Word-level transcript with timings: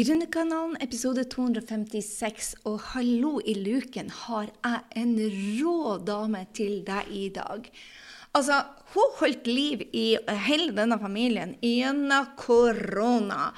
Gründerkanalen 0.00 0.78
episode 0.80 1.26
256, 1.28 2.54
og 2.64 2.78
hallo 2.94 3.34
i 3.44 3.52
luken 3.58 4.06
har 4.22 4.46
jeg 4.48 4.78
en 4.96 5.10
rå 5.60 5.98
dame 6.08 6.40
til 6.56 6.78
deg 6.86 7.10
i 7.12 7.26
dag. 7.34 7.68
Altså, 8.32 8.62
hun 8.94 9.12
holdt 9.18 9.50
liv 9.50 9.82
i 9.92 10.06
hele 10.46 10.72
denne 10.72 10.96
familien 11.02 11.52
gjennom 11.60 12.30
korona. 12.40 13.50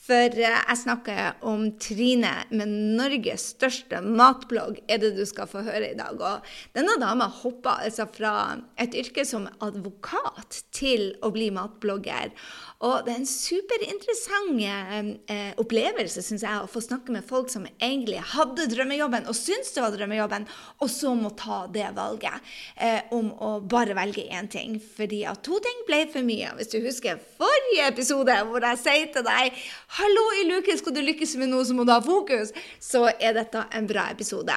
For 0.00 0.32
eh, 0.32 0.56
jeg 0.56 0.78
snakker 0.80 1.42
om 1.46 1.66
Trine 1.82 2.32
med 2.56 2.72
Norges 2.96 3.50
største 3.52 4.00
matblogg, 4.00 4.78
er 4.88 5.02
det 5.02 5.12
du 5.18 5.26
skal 5.28 5.48
få 5.50 5.60
høre 5.66 5.90
i 5.92 5.98
dag. 5.98 6.16
Og 6.16 6.46
denne 6.76 6.96
dama 7.02 7.28
hoppa 7.42 7.76
altså 7.84 8.06
fra 8.08 8.32
et 8.80 8.96
yrke 8.96 9.26
som 9.28 9.44
advokat 9.60 10.62
til 10.72 11.10
å 11.20 11.32
bli 11.34 11.50
matblogger. 11.52 12.32
Og 12.80 13.04
det 13.04 13.12
er 13.12 13.20
en 13.20 13.28
superinteressant 13.28 14.62
eh, 14.64 15.52
opplevelse, 15.60 16.24
syns 16.24 16.46
jeg, 16.46 16.62
å 16.64 16.70
få 16.70 16.80
snakke 16.80 17.12
med 17.12 17.26
folk 17.28 17.52
som 17.52 17.68
egentlig 17.76 18.22
hadde 18.32 18.70
drømmejobben 18.72 19.28
og 19.28 19.36
syntes 19.36 19.74
det 19.76 19.84
var 19.84 19.92
drømmejobben, 19.92 20.48
og 20.80 20.88
så 20.88 21.12
må 21.18 21.34
ta 21.36 21.66
det 21.68 21.90
valget 21.98 22.48
eh, 22.80 23.04
om 23.12 23.28
å 23.36 23.52
bare 23.60 23.98
velge 23.98 24.24
én 24.32 24.48
ting. 24.48 24.78
Fordi 24.80 25.26
at 25.28 25.44
to 25.44 25.60
ting 25.60 25.84
ble 25.84 26.06
for 26.08 26.24
mye. 26.24 26.54
Hvis 26.56 26.72
du 26.72 26.80
husker 26.80 27.20
forrige 27.36 27.92
episode 27.92 28.38
hvor 28.48 28.64
jeg 28.64 28.80
sier 28.80 29.12
til 29.12 29.28
deg 29.28 29.60
'Hallo 29.90 30.24
i 30.38 30.46
luken, 30.46 30.78
skal 30.78 30.94
du 30.94 31.00
lykkes 31.02 31.36
med 31.36 31.50
noe, 31.50 31.64
så 31.66 31.74
må 31.74 31.82
du 31.84 31.90
ha 31.90 32.00
fokus', 32.00 32.52
så 32.78 33.08
er 33.18 33.32
dette 33.34 33.64
en 33.74 33.88
bra 33.90 34.10
episode. 34.12 34.54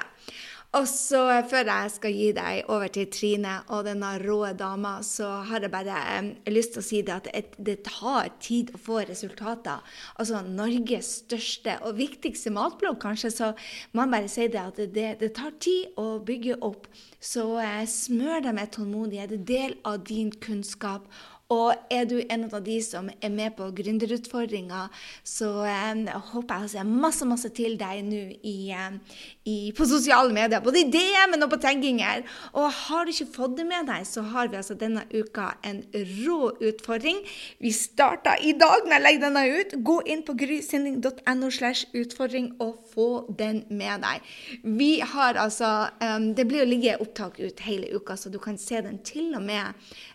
Og 0.73 0.87
så 0.89 1.21
Før 1.49 1.67
jeg 1.69 1.89
skal 1.93 2.15
gi 2.17 2.29
deg 2.33 2.69
over 2.73 2.89
til 2.93 3.09
Trine 3.13 3.59
og 3.75 3.83
denne 3.85 4.15
rå 4.23 4.39
dama, 4.57 4.95
så 5.05 5.27
har 5.45 5.61
jeg 5.61 5.71
bare 5.73 5.99
eh, 6.15 6.29
lyst 6.49 6.73
til 6.73 6.81
å 6.81 6.85
si 6.85 7.01
det 7.05 7.13
at 7.13 7.57
det, 7.57 7.75
tar 7.85 8.31
tid 8.41 8.71
å 8.73 8.81
få 8.81 9.03
resultater. 9.05 9.83
Altså 10.17 10.41
Norges 10.47 11.11
største 11.21 11.77
og 11.85 11.99
viktigste 11.99 12.53
matblogg, 12.55 12.97
kanskje, 13.03 13.29
så 13.29 13.51
jeg 13.53 14.09
bare 14.15 14.31
si 14.31 14.47
det 14.49 14.63
at 14.63 14.81
det, 14.95 15.07
det 15.21 15.31
tar 15.37 15.53
tid 15.61 15.93
å 16.01 16.17
bygge 16.25 16.57
opp. 16.65 16.89
Så 17.21 17.45
eh, 17.61 17.85
smør 17.85 18.41
deg 18.47 18.57
med 18.57 18.73
tålmodighet. 18.73 19.37
Del 19.45 19.77
av 19.85 20.01
din 20.09 20.33
kunnskap 20.41 21.05
og 21.51 21.75
er 21.91 22.05
du 22.07 22.15
en 22.21 22.45
av 22.47 22.61
de 22.63 22.77
som 22.83 23.09
er 23.13 23.31
med 23.33 23.53
på 23.57 23.67
gründerutfordringa, 23.75 24.85
så 25.27 25.49
eh, 25.67 26.11
håper 26.31 26.63
jeg 26.63 26.69
å 26.69 26.71
se 26.71 26.85
masse, 26.87 27.27
masse 27.27 27.51
til 27.55 27.75
deg 27.79 28.01
nå 28.07 28.21
i, 28.47 29.57
på 29.75 29.87
sosiale 29.89 30.33
medier. 30.33 30.63
Både 30.63 30.81
i 30.81 30.87
DM-en 30.93 31.45
og 31.45 31.51
på 31.51 31.59
tenkinger. 31.65 32.23
Og 32.55 32.69
har 32.87 33.05
du 33.05 33.13
ikke 33.13 33.29
fått 33.35 33.57
det 33.59 33.67
med 33.69 33.89
deg, 33.91 34.07
så 34.07 34.23
har 34.33 34.49
vi 34.49 34.59
altså 34.61 34.77
denne 34.79 35.05
uka 35.11 35.51
en 35.67 35.83
rå 36.23 36.53
utfordring. 36.63 37.21
Vi 37.59 37.73
starter 37.75 38.39
i 38.41 38.55
dag 38.57 38.87
når 38.87 38.97
jeg 38.97 39.05
legger 39.07 39.25
denne 39.27 39.45
ut. 39.51 39.77
Gå 39.91 39.99
inn 40.15 40.23
på 40.25 40.37
grysynding.no 40.39 41.51
slash 41.53 41.91
utfordring 41.91 42.53
og 42.63 42.79
få 42.93 43.07
den 43.29 43.63
med 43.73 44.03
deg. 44.05 44.33
Vi 44.63 44.91
har 45.01 45.39
altså 45.41 45.89
um, 45.99 46.31
Det 46.37 46.45
blir 46.49 46.63
å 46.63 46.69
ligge 46.69 46.99
opptak 47.01 47.39
ut 47.41 47.65
hele 47.67 47.89
uka, 47.95 48.17
så 48.17 48.29
du 48.29 48.39
kan 48.41 48.59
se 48.61 48.81
den 48.85 49.01
til 49.05 49.33
og 49.37 49.43
med 49.45 49.73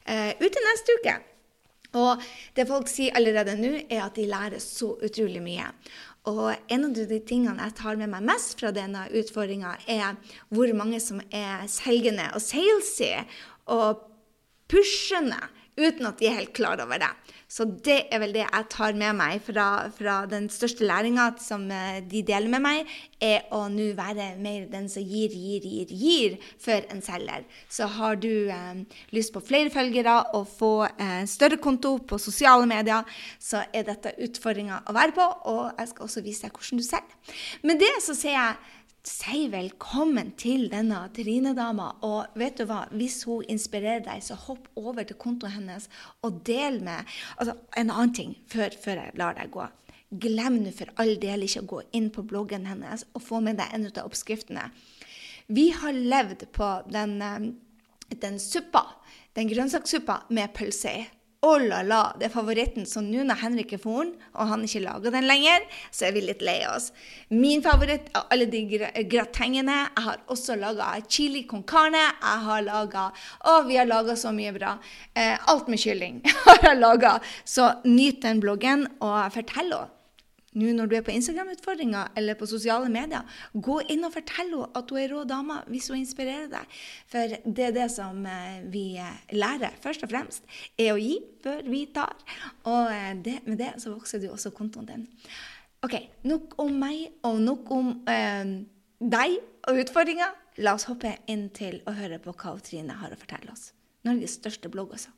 uh, 0.08 0.30
ute 0.38 0.68
neste 0.70 1.00
uke. 1.00 1.18
Og 1.98 2.20
det 2.56 2.68
folk 2.68 2.90
sier 2.90 3.16
allerede 3.16 3.56
nå, 3.56 3.72
er 3.88 4.04
at 4.04 4.18
de 4.18 4.28
lærer 4.28 4.60
så 4.60 4.92
utrolig 5.04 5.40
mye. 5.44 5.70
Og 6.28 6.50
en 6.68 6.84
av 6.84 6.96
de 6.96 7.20
tingene 7.24 7.68
jeg 7.68 7.76
tar 7.78 7.96
med 7.96 8.10
meg 8.12 8.26
mest 8.28 8.58
fra 8.60 8.72
denne 8.74 9.06
utfordringa, 9.16 9.76
er 9.88 10.18
hvor 10.52 10.72
mange 10.76 11.00
som 11.00 11.22
er 11.32 11.64
selgende 11.72 12.28
og 12.34 12.44
salesy 12.44 13.14
og 13.72 14.04
pushende 14.68 15.40
uten 15.78 16.08
at 16.10 16.18
de 16.20 16.28
er 16.28 16.40
helt 16.42 16.56
klar 16.56 16.80
over 16.82 17.00
det. 17.00 17.10
Så 17.48 17.64
det 17.64 18.02
er 18.12 18.20
vel 18.20 18.34
det 18.36 18.42
jeg 18.44 18.66
tar 18.68 18.96
med 18.98 19.16
meg 19.16 19.40
fra, 19.40 19.88
fra 19.96 20.18
den 20.28 20.50
største 20.52 20.84
læringa 20.84 21.30
som 21.40 21.64
eh, 21.72 22.02
de 22.04 22.20
deler 22.28 22.50
med 22.52 22.60
meg, 22.60 22.90
er 23.24 23.48
å 23.56 23.62
nå 23.72 23.88
være 23.96 24.34
mer 24.38 24.66
den 24.68 24.90
som 24.92 25.02
gir, 25.02 25.32
gir, 25.32 25.64
gir, 25.64 25.88
gir 25.88 26.36
før 26.60 26.84
en 26.92 27.00
selger. 27.02 27.46
Så 27.72 27.88
har 27.96 28.20
du 28.20 28.52
eh, 28.52 28.84
lyst 29.16 29.32
på 29.32 29.42
flere 29.44 29.72
følgere 29.72 30.18
og 30.36 30.44
få 30.58 30.72
eh, 30.90 31.24
større 31.30 31.56
konto 31.56 31.96
på 32.04 32.20
sosiale 32.20 32.68
medier, 32.68 33.08
så 33.40 33.64
er 33.72 33.88
dette 33.88 34.12
utfordringa 34.28 34.82
å 34.84 34.96
være 34.96 35.16
på, 35.16 35.28
og 35.48 35.62
jeg 35.72 35.94
skal 35.94 36.10
også 36.10 36.24
vise 36.26 36.44
deg 36.44 36.58
hvordan 36.58 36.82
du 36.82 36.88
selger. 36.90 37.38
Med 37.64 37.80
det 37.80 37.94
så 38.04 38.16
sier 38.16 38.36
jeg 38.36 38.76
si 39.08 39.46
velkommen 39.52 40.32
til 40.38 40.68
denne 40.72 41.00
Trine-dama. 41.16 41.88
Og 42.06 42.38
vet 42.38 42.58
du 42.60 42.66
hva, 42.68 42.84
hvis 42.92 43.22
hun 43.28 43.46
inspirerer 43.50 44.04
deg, 44.04 44.22
så 44.24 44.36
hopp 44.38 44.68
over 44.78 45.06
til 45.08 45.18
kontoen 45.20 45.54
hennes 45.54 45.88
og 46.26 46.42
del 46.46 46.80
med 46.84 47.08
altså, 47.36 47.56
En 47.76 47.90
annen 47.90 48.14
ting 48.14 48.36
før, 48.50 48.74
før 48.74 49.02
jeg 49.02 49.18
lar 49.20 49.38
deg 49.38 49.52
gå. 49.54 49.66
Glem 50.24 50.62
nå 50.62 50.72
for 50.76 50.92
all 51.00 51.16
del 51.20 51.44
ikke 51.44 51.64
å 51.64 51.70
gå 51.72 51.82
inn 51.96 52.08
på 52.12 52.24
bloggen 52.28 52.68
hennes 52.68 53.04
og 53.12 53.24
få 53.24 53.42
med 53.44 53.58
deg 53.60 53.74
en 53.74 53.88
av 53.90 54.04
oppskriftene. 54.06 54.68
Vi 55.48 55.70
har 55.72 55.96
levd 55.96 56.48
på 56.52 56.68
den, 56.92 57.20
eh, 57.22 58.16
den 58.20 58.38
suppa, 58.40 58.84
den 59.36 59.48
grønnsakssuppa 59.48 60.24
med 60.28 60.52
pølse 60.56 60.92
i. 60.92 61.06
Oh 61.46 61.54
la 61.62 61.84
la, 61.86 62.00
det 62.18 62.26
er 62.26 62.32
favoritten. 62.34 62.82
Så 62.82 62.98
nå 63.04 63.22
når 63.22 63.38
Henrik 63.44 63.70
er 63.76 63.78
foren, 63.78 64.08
og 64.34 64.48
han 64.50 64.64
ikke 64.66 64.80
lager 64.82 65.12
den 65.14 65.28
lenger, 65.30 65.66
så 65.94 66.08
er 66.08 66.16
vi 66.16 66.24
litt 66.24 66.40
lei 66.42 66.56
oss. 66.66 66.88
Min 67.30 67.62
favoritt 67.62 68.08
av 68.18 68.26
alle 68.34 68.48
de 68.50 68.64
gratengene 69.06 69.76
Jeg 69.84 70.04
har 70.08 70.24
også 70.26 70.56
laga 70.58 70.88
chili 71.06 71.44
con 71.46 71.62
carne. 71.62 72.00
Jeg 72.00 72.42
har 72.48 72.64
laga 72.66 73.04
Å, 73.46 73.60
vi 73.68 73.78
har 73.78 73.86
laga 73.86 74.16
så 74.18 74.32
mye 74.34 74.50
bra. 74.56 74.74
Eh, 75.14 75.36
alt 75.52 75.70
med 75.70 75.78
kylling 75.78 76.18
har 76.48 76.72
jeg 76.72 76.80
laga. 76.80 77.14
Så 77.44 77.70
nyt 77.86 78.18
den 78.26 78.42
bloggen, 78.42 78.88
og 78.98 79.30
fortell 79.36 79.70
henne 79.70 79.97
nå 80.58 80.72
når 80.74 80.90
du 80.90 80.96
er 80.98 81.04
på 81.06 81.14
Instagram-utfordringa 81.14 82.08
eller 82.18 82.38
på 82.38 82.48
sosiale 82.50 82.90
medier, 82.92 83.26
gå 83.54 83.78
inn 83.92 84.06
og 84.06 84.14
fortell 84.16 84.52
henne 84.52 84.70
at 84.78 84.90
hun 84.92 85.00
er 85.00 85.12
rå 85.12 85.24
dame 85.28 85.58
hvis 85.70 85.90
hun 85.92 86.00
inspirerer 86.00 86.48
deg. 86.52 86.78
For 87.10 87.36
det 87.44 87.68
er 87.68 87.76
det 87.76 87.88
som 87.94 88.24
eh, 88.26 88.64
vi 88.72 88.86
eh, 89.00 89.20
lærer, 89.36 89.76
først 89.82 90.06
og 90.06 90.12
fremst, 90.12 90.48
er 90.78 90.94
å 90.94 90.98
gi 91.00 91.18
før 91.44 91.62
vi 91.68 91.84
tar. 91.94 92.16
Og 92.66 92.90
eh, 92.94 93.14
det, 93.24 93.38
med 93.46 93.60
det 93.62 93.74
så 93.82 93.94
vokser 93.94 94.22
du 94.22 94.30
også 94.32 94.54
kontoen 94.56 94.88
din. 94.88 95.06
OK, 95.86 95.94
nok 96.26 96.56
om 96.58 96.74
meg, 96.74 97.06
og 97.26 97.38
nok 97.44 97.72
om 97.74 97.92
eh, 98.10 98.54
deg 98.98 99.38
og 99.68 99.82
utfordringer. 99.84 100.34
La 100.64 100.74
oss 100.74 100.88
hoppe 100.90 101.14
inn 101.30 101.48
til 101.54 101.78
å 101.86 101.94
høre 101.94 102.18
på 102.22 102.34
hva 102.34 102.56
Trine 102.66 102.96
har 102.98 103.14
å 103.14 103.18
fortelle 103.20 103.52
oss. 103.54 103.70
Norges 104.06 104.34
største 104.40 104.70
blogg, 104.72 104.96
altså. 104.96 105.14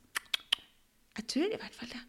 Jeg 1.17 1.27
tror 1.33 1.49
i 1.49 1.59
hvert 1.59 1.75
fall 1.75 1.89
det. 1.91 2.01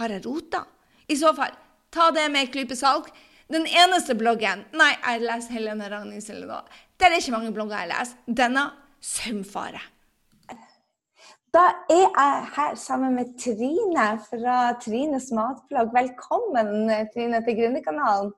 Har 0.00 0.12
jeg 0.12 0.24
rota? 0.26 0.64
I 1.08 1.16
så 1.16 1.32
fall 1.36 1.54
Ta 1.94 2.10
det 2.10 2.26
med 2.32 2.48
et 2.48 2.52
klype 2.54 2.76
salg. 2.78 3.06
Den 3.52 3.66
eneste 3.68 4.16
bloggen 4.18 4.64
Nei, 4.74 4.92
jeg 5.04 5.20
leser 5.22 5.54
Helene 5.54 5.88
Ragnhild 5.92 6.46
nå. 6.48 6.60
Det 6.98 7.06
er 7.06 7.18
ikke 7.18 7.34
mange 7.36 7.52
blogger 7.54 7.84
jeg 7.84 7.92
leser. 7.92 8.22
Denne 8.42 8.64
søvnfare. 9.04 9.82
Da 11.54 11.68
er 11.92 12.00
jeg 12.00 12.46
her 12.56 12.72
sammen 12.74 13.14
med 13.14 13.36
Trine 13.38 14.06
fra 14.26 14.56
Trines 14.82 15.28
matblogg. 15.36 15.92
Velkommen, 15.94 16.88
Trine, 17.12 17.44
til 17.46 17.60
Gründerkanalen. 17.60 18.32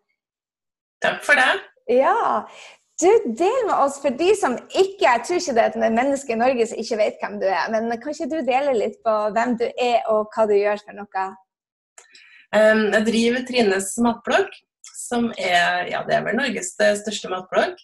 Takk 1.00 1.22
for 1.24 1.40
det. 1.40 1.62
Ja. 1.96 2.42
Du, 3.00 3.08
Del 3.38 3.64
med 3.68 3.72
oss, 3.76 3.96
for 4.02 4.12
de 4.20 4.30
som 4.40 4.54
ikke 4.72 5.04
Jeg 5.04 5.22
tror 5.24 5.40
ikke 5.40 5.54
det 5.56 5.62
er 5.62 5.72
et 5.72 5.96
menneske 5.96 6.32
i 6.32 6.38
Norge 6.40 6.66
som 6.68 6.78
ikke 6.80 7.00
vet 7.00 7.18
hvem 7.22 7.40
du 7.40 7.48
er. 7.48 7.64
Men 7.72 7.88
kan 8.02 8.12
ikke 8.12 8.28
du 8.34 8.38
dele 8.44 8.76
litt 8.76 9.00
på 9.04 9.16
hvem 9.32 9.56
du 9.60 9.66
er, 9.70 10.02
og 10.12 10.28
hva 10.34 10.44
du 10.48 10.56
gjør 10.56 10.84
for 10.84 11.00
noe? 11.00 11.26
Jeg 12.54 13.02
driver 13.08 13.44
Trines 13.48 13.90
matblogg, 14.02 14.54
som 14.96 15.28
er, 15.34 15.88
ja, 15.90 16.02
det 16.06 16.14
er 16.16 16.24
vel 16.26 16.38
Norges 16.38 16.74
største 16.76 17.30
matblogg. 17.32 17.76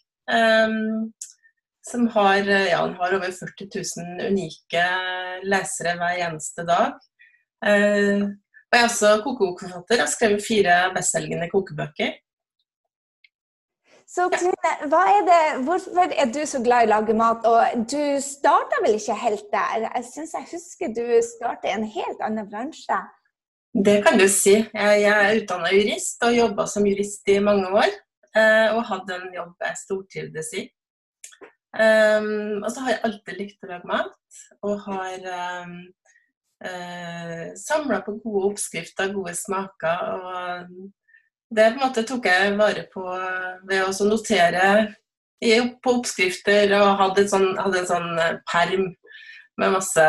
som 1.83 2.07
har, 2.15 2.47
ja, 2.47 2.79
har 2.79 3.15
over 3.17 3.33
40 3.35 3.67
000 3.75 4.29
unike 4.31 4.85
lesere 5.43 5.97
hver 5.99 6.21
eneste 6.29 6.65
dag. 6.69 6.95
og 7.63 8.77
jeg 8.77 8.81
er 8.81 8.89
også 8.89 9.09
kokebokforfatter. 9.25 9.97
Jeg 9.99 10.05
har 10.07 10.13
skrevet 10.13 10.45
fire 10.47 10.77
bestselgende 10.95 11.51
kokebøker. 11.51 12.15
Så 14.13 14.29
Trine, 14.29 14.73
er 14.93 15.23
det, 15.31 15.65
hvorfor 15.65 16.13
er 16.23 16.33
du 16.33 16.43
så 16.47 16.61
glad 16.65 16.85
i 16.85 16.89
å 16.91 16.93
lage 16.93 17.15
mat? 17.17 17.47
Og 17.49 17.85
du 17.89 18.21
starta 18.21 18.81
vel 18.85 18.99
ikke 18.99 19.17
helt 19.17 19.47
der? 19.55 19.87
Jeg 19.87 20.05
syns 20.11 20.35
jeg 20.37 20.49
husker 20.51 20.93
du 20.93 21.05
starta 21.25 21.71
i 21.71 21.77
en 21.79 21.87
helt 21.95 22.21
annen 22.25 22.49
bransje. 22.51 22.99
Det 23.73 24.03
kan 24.05 24.19
du 24.21 24.27
si. 24.29 24.59
Jeg 24.75 25.05
er 25.09 25.39
utdanna 25.41 25.73
jurist 25.73 26.21
og 26.27 26.35
jobba 26.37 26.67
som 26.69 26.85
jurist 26.87 27.29
i 27.33 27.39
mange 27.41 27.71
år. 27.73 27.89
Eh, 28.37 28.69
og 28.73 28.85
hadde 28.89 29.17
en 29.17 29.35
jobb 29.35 29.65
jeg 29.65 29.79
stortrivdes 29.81 30.53
i. 30.57 30.63
Um, 31.73 32.61
og 32.61 32.69
så 32.73 32.85
har 32.85 32.93
jeg 32.93 33.03
alltid 33.07 33.39
likt 33.39 33.65
å 33.65 33.69
lage 33.71 33.89
mat, 33.89 34.41
og 34.61 34.83
har 34.85 35.23
um, 35.65 35.71
uh, 36.61 36.69
eh, 36.69 37.47
samla 37.57 38.03
på 38.05 38.19
gode 38.21 38.51
oppskrifter, 38.51 39.13
gode 39.15 39.33
smaker. 39.37 40.03
Og 40.17 40.75
det 41.53 41.71
på 41.71 41.81
en 41.81 41.85
måte 41.87 42.05
tok 42.09 42.29
jeg 42.29 42.59
vare 42.61 42.85
på 42.93 43.05
ved 43.69 43.87
å 43.87 44.09
notere 44.09 44.67
på 45.83 45.97
oppskrifter 45.97 46.71
og 46.77 47.01
hadde, 47.01 47.25
sånn, 47.29 47.49
hadde 47.59 47.81
en 47.81 47.89
sånn 47.89 48.21
perm 48.47 48.85
med 49.59 49.75
masse 49.75 50.05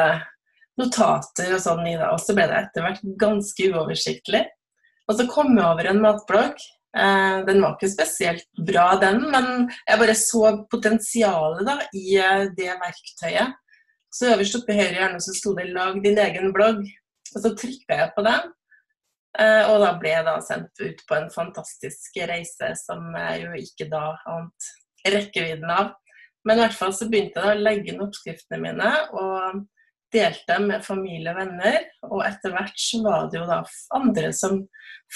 notater 0.79 1.55
og 1.55 1.61
sånn 1.63 1.85
i 1.87 1.97
det. 1.97 2.09
Og 2.09 2.21
så 2.21 2.35
ble 2.37 2.47
det 2.49 2.59
etter 2.59 2.85
hvert 2.85 3.03
ganske 3.21 3.69
uoversiktlig. 3.73 4.45
Og 5.09 5.19
så 5.19 5.27
kom 5.29 5.51
jeg 5.57 5.67
over 5.67 5.89
en 5.89 6.01
matblogg 6.01 6.63
Eh, 6.97 7.45
den 7.45 7.61
var 7.61 7.73
ikke 7.73 7.89
spesielt 7.89 8.59
bra, 8.67 8.91
den, 9.01 9.23
men 9.33 9.47
jeg 9.87 9.97
bare 9.97 10.13
så 10.17 10.51
potensialet 10.69 11.65
da, 11.65 11.79
i 11.97 12.19
eh, 12.21 12.43
det 12.53 12.69
verktøyet. 12.69 13.55
Så 14.13 14.29
øverst 14.35 14.59
oppe 14.59 14.75
i 14.75 14.77
høyre 14.77 14.99
hjørne 14.99 15.21
så 15.25 15.33
sto 15.33 15.55
det 15.57 15.71
'lag 15.71 15.97
din 16.03 16.19
egen 16.21 16.53
blogg'. 16.53 16.85
Og 17.33 17.41
så 17.41 17.49
trykka 17.57 17.97
jeg 17.97 18.11
på 18.13 18.25
den, 18.27 18.51
eh, 19.41 19.63
og 19.71 19.79
da 19.81 19.89
ble 19.97 20.11
jeg 20.11 20.25
da 20.27 20.35
sendt 20.45 20.83
ut 20.85 21.01
på 21.09 21.17
en 21.17 21.29
fantastisk 21.33 22.21
reise 22.29 22.69
som 22.77 23.09
jeg 23.17 23.41
jo 23.41 23.57
ikke 23.57 23.89
da 23.89 24.05
ant 24.29 24.69
rekkevidden 25.01 25.73
av. 25.73 25.95
Men 26.45 26.59
i 26.59 26.61
hvert 26.61 26.77
fall 26.77 26.93
så 26.93 27.09
begynte 27.09 27.41
jeg 27.41 27.47
da 27.47 27.55
å 27.55 27.63
legge 27.63 27.89
inn 27.89 28.05
oppskriftene 28.05 28.61
mine 28.61 28.91
og 29.17 29.63
delte 30.13 30.59
med 30.63 30.85
familie 30.85 31.33
og 31.33 31.41
venner. 31.41 31.79
Og 32.09 32.23
etter 32.27 32.53
hvert 32.55 32.79
så 32.79 33.01
var 33.05 33.27
det 33.31 33.41
jo 33.41 33.49
da 33.49 33.59
andre 33.97 34.31
som 34.35 34.63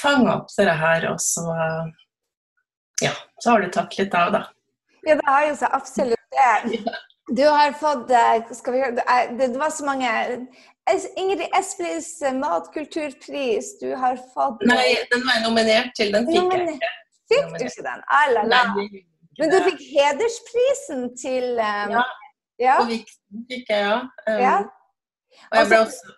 fanga 0.01 0.39
opp 0.41 0.51
dette 0.57 0.75
her, 0.77 1.07
og 1.11 1.21
så 1.21 1.45
ja, 3.01 3.13
så 3.43 3.53
har 3.53 3.61
det 3.61 3.73
tatt 3.75 3.97
litt 3.99 4.15
av, 4.17 4.31
da. 4.33 4.43
Ja, 5.05 5.15
det 5.15 5.27
har 5.27 5.45
jo 5.47 5.59
så 5.59 5.75
absolutt 5.79 6.39
det. 6.39 6.81
Du 7.27 7.43
har 7.43 7.73
fått 7.75 8.07
skal 8.55 8.73
vi, 8.73 8.79
Det 9.35 9.47
var 9.59 9.69
så 9.75 9.83
mange 9.83 10.11
Ingrid 11.19 11.49
Espelid 11.59 12.37
matkulturpris. 12.39 13.73
Du 13.81 13.89
har 13.99 14.15
fått 14.31 14.63
Nei, 14.63 14.95
den 15.11 15.25
var 15.27 15.35
jeg 15.35 15.43
nominert 15.43 15.91
til. 15.99 16.13
Den 16.15 16.29
fikk 16.29 16.55
jeg 16.55 16.69
ikke. 16.77 16.91
Fikk 17.27 17.49
du 17.51 17.65
ikke 17.67 17.83
den? 17.89 18.05
Alala. 18.21 18.61
Men 19.41 19.51
du 19.51 19.57
fikk 19.65 19.83
hedersprisen 19.91 21.03
til 21.19 21.59
um, 21.59 21.97
Ja. 21.97 22.05
ja. 22.63 22.77
På 22.79 22.87
Vikten 22.93 23.43
fikk 23.51 23.75
jeg, 23.75 23.83
ja. 23.83 23.99
Um, 24.23 24.39
ja. 24.45 24.55
Og 25.51 25.59
jeg 25.59 25.69
ble 25.71 25.81
også 25.85 26.15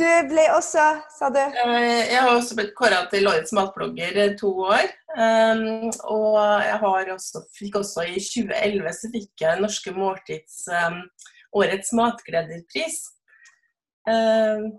Du 0.00 0.06
ble 0.30 0.44
også, 0.54 0.84
sa 1.12 1.28
du? 1.34 1.40
Jeg 1.40 2.16
har 2.16 2.30
også 2.32 2.56
blitt 2.56 2.72
kåra 2.78 3.02
til 3.12 3.28
årets 3.28 3.52
matblogger 3.52 4.20
to 4.40 4.52
år. 4.64 4.86
Um, 5.12 5.90
og 6.08 6.38
jeg 6.64 6.78
har 6.84 7.10
også, 7.12 7.42
fikk 7.58 7.76
også 7.82 8.06
i 8.08 8.16
2011 8.16 8.94
så 8.96 9.10
fikk 9.12 9.44
jeg 9.44 9.60
Norske 9.60 9.92
Måltids 9.92 10.62
um, 10.72 11.02
årets 11.60 11.92
matglederpris. 11.98 13.02
Um, 14.08 14.70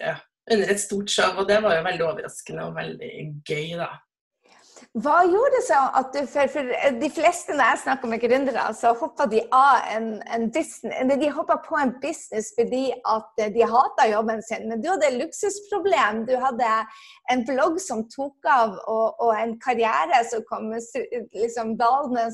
ja, 0.00 0.16
under 0.50 0.72
et 0.74 0.80
stort 0.80 1.10
show, 1.10 1.38
og 1.38 1.46
det 1.48 1.60
var 1.62 1.78
jo 1.78 1.86
veldig 1.86 2.06
overraskende 2.08 2.66
og 2.66 2.74
veldig 2.76 3.12
gøy, 3.46 3.76
da. 3.78 3.92
Hva 4.94 5.24
gjorde 5.26 5.56
det 5.56 5.64
så 5.66 5.78
at 5.98 6.12
du 6.14 6.20
For, 6.30 6.46
for 6.54 6.68
de 7.02 7.08
fleste 7.10 7.54
når 7.56 7.70
jeg 7.72 7.78
snakker 7.82 8.10
med 8.12 8.20
gründere, 8.22 8.62
så 8.78 8.92
hoppa 8.94 9.24
de 9.26 9.40
av 9.50 9.88
en, 9.90 10.06
en 10.36 10.44
business 10.54 11.16
De 11.18 11.30
hoppa 11.34 11.56
på 11.64 11.80
en 11.80 11.90
business 12.02 12.52
fordi 12.54 12.84
at 13.10 13.42
de 13.56 13.66
hater 13.72 14.12
jobben 14.12 14.42
sin. 14.46 14.68
Men 14.70 14.84
du 14.84 14.86
hadde 14.92 15.08
et 15.08 15.18
luksusproblem. 15.18 16.22
Du 16.28 16.36
hadde 16.38 16.70
en 17.34 17.42
blogg 17.48 17.80
som 17.82 18.04
tok 18.12 18.46
av, 18.46 18.76
og, 18.86 19.18
og 19.18 19.34
en 19.34 19.56
karriere 19.66 20.22
som 20.30 20.46
kom 20.46 20.70
liksom 20.70 21.74
dalende 21.80 22.28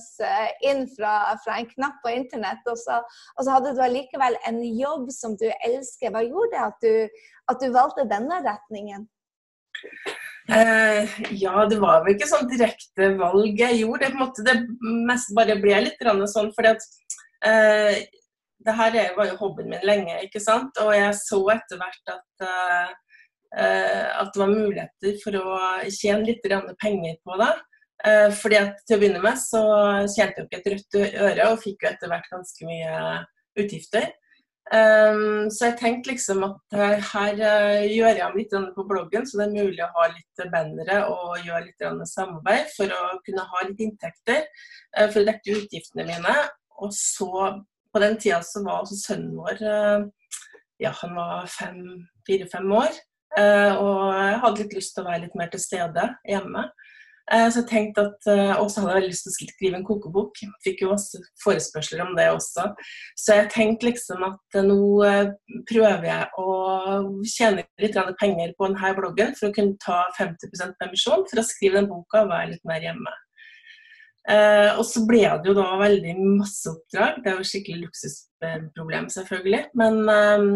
inn 0.60 0.84
fra, 0.92 1.14
fra, 1.40 1.56
en 1.56 1.70
knapp 1.72 2.02
på 2.04 2.12
internett. 2.12 2.60
Og 2.68 2.76
så, 2.82 3.00
og 3.38 3.46
så 3.46 3.56
hadde 3.56 3.72
du 3.72 3.84
allikevel 3.86 4.36
en 4.50 4.60
jobb 4.68 5.08
som 5.16 5.38
du 5.40 5.48
elsker. 5.48 6.12
Hva 6.12 6.26
gjorde 6.28 6.66
at 6.68 6.84
du, 6.84 7.22
at 7.48 7.64
du 7.64 7.72
valgte 7.72 8.10
denne 8.10 8.44
retningen? 8.44 9.08
Eh, 10.50 11.08
ja, 11.38 11.67
det 11.70 11.79
var 11.79 12.02
vel 12.05 12.17
ikke 12.17 12.29
sånn 12.29 12.49
direkte 12.50 13.12
valg 13.19 13.61
jeg 13.61 13.82
gjorde. 13.82 14.08
Det, 14.11 14.17
på 14.19 14.47
det 14.47 14.56
mest 15.06 15.35
bare 15.37 15.58
ble 15.62 15.85
litt 15.87 16.02
sånn 16.32 16.50
fordi 16.56 16.73
at 16.73 16.87
eh, 17.47 18.00
det 18.61 18.75
her 18.76 18.99
var 19.17 19.31
jo 19.31 19.38
hobbyen 19.41 19.70
min 19.73 19.87
lenge, 19.87 20.19
ikke 20.26 20.43
sant. 20.43 20.76
Og 20.82 20.93
jeg 20.97 21.14
så 21.23 21.41
etter 21.55 21.81
hvert 21.81 22.14
at, 22.17 22.47
eh, 22.47 24.06
at 24.20 24.32
det 24.35 24.43
var 24.43 24.52
muligheter 24.52 25.19
for 25.23 25.38
å 25.41 25.58
tjene 25.88 26.26
litt 26.26 26.44
penger 26.82 27.20
på 27.25 27.41
det. 27.41 27.53
Eh, 28.05 28.29
fordi 28.32 28.56
at 28.56 28.79
til 28.88 28.96
å 28.96 29.00
begynne 29.00 29.23
med 29.23 29.37
så 29.41 29.62
tjente 30.08 30.41
jeg 30.41 30.49
ikke 30.49 30.61
et 30.61 30.70
rødt 30.75 30.99
øre 31.29 31.49
og 31.53 31.61
fikk 31.61 31.85
jo 31.85 31.93
etter 31.93 32.11
hvert 32.12 32.31
ganske 32.32 32.69
mye 32.69 32.94
utgifter. 33.61 34.11
Um, 34.70 35.48
så 35.50 35.70
jeg 35.70 35.78
tenkte 35.80 36.12
liksom 36.12 36.44
at 36.46 36.74
her, 36.78 37.00
her 37.02 37.40
uh, 37.42 37.86
gjør 37.90 38.12
jeg 38.12 38.26
om 38.26 38.36
litt 38.38 38.52
på 38.76 38.84
bloggen, 38.86 39.24
så 39.26 39.40
det 39.40 39.48
er 39.48 39.64
mulig 39.64 39.82
å 39.82 39.88
ha 39.96 40.04
litt 40.12 40.42
bannere 40.52 40.98
og 41.10 41.40
gjøre 41.42 41.64
litt 41.64 42.06
samarbeid 42.06 42.68
for 42.76 42.92
å 42.94 43.00
kunne 43.26 43.48
ha 43.50 43.64
litt 43.66 43.82
inntekter 43.82 44.44
uh, 44.44 45.08
for 45.08 45.22
å 45.22 45.26
dekke 45.26 45.56
utgiftene 45.58 46.06
mine. 46.06 46.36
Og 46.84 46.94
så, 46.94 47.30
på 47.90 48.02
den 48.04 48.14
tida 48.22 48.38
så 48.46 48.62
var 48.62 48.84
også 48.84 49.00
sønnen 49.00 49.34
vår 49.40 49.64
ja, 50.80 50.94
han 50.96 51.10
var 51.12 51.50
fire-fem 52.24 52.70
år. 52.72 52.94
og 53.36 54.04
jeg 54.16 54.38
hadde 54.44 54.62
litt 54.62 54.76
lyst 54.78 54.94
til 54.94 55.02
å 55.02 55.10
være 55.10 55.24
litt 55.26 55.34
mer 55.36 55.50
til 55.52 55.60
stede 55.60 56.06
hjemme. 56.24 56.62
Eh, 57.31 57.47
så 57.50 57.61
jeg 57.61 57.69
tenkte 57.71 58.05
at, 58.09 58.27
eh, 58.27 58.55
Og 58.61 58.71
så 58.71 58.82
hadde 58.82 58.97
jeg 59.00 59.11
lyst 59.11 59.27
til 59.27 59.31
å 59.31 59.37
skrive 59.37 59.79
en 59.79 59.87
kokebok. 59.87 60.41
Fikk 60.65 60.82
jo 60.82 60.91
også 60.97 61.21
forespørsler 61.44 62.03
om 62.03 62.17
det 62.17 62.27
også. 62.31 62.67
Så 63.17 63.38
jeg 63.38 63.50
tenkte 63.55 63.87
liksom 63.87 64.25
at 64.27 64.59
eh, 64.59 64.67
nå 64.67 64.81
prøver 65.71 66.06
jeg 66.11 66.27
å 66.43 66.50
tjene 67.23 67.65
litt 67.79 67.99
penger 68.21 68.55
på 68.59 68.67
denne 68.67 68.94
bloggen 68.99 69.35
for 69.38 69.50
å 69.50 69.55
kunne 69.55 69.79
ta 69.85 70.03
50% 70.19 70.75
permisjon 70.82 71.27
for 71.31 71.41
å 71.41 71.47
skrive 71.47 71.79
den 71.79 71.91
boka 71.91 72.25
og 72.25 72.32
være 72.35 72.55
litt 72.55 72.65
mer 72.67 72.82
hjemme. 72.82 73.15
Eh, 74.28 74.76
og 74.76 74.84
så 74.84 75.00
ble 75.08 75.22
det 75.25 75.49
jo 75.49 75.55
da 75.56 75.67
veldig 75.81 76.14
masse 76.20 76.69
oppdrag. 76.69 77.22
Det 77.25 77.32
er 77.32 77.38
jo 77.40 77.49
skikkelig 77.49 77.87
luksusproblem, 77.87 79.08
selvfølgelig. 79.14 79.62
Men 79.81 80.00
eh, 80.12 80.46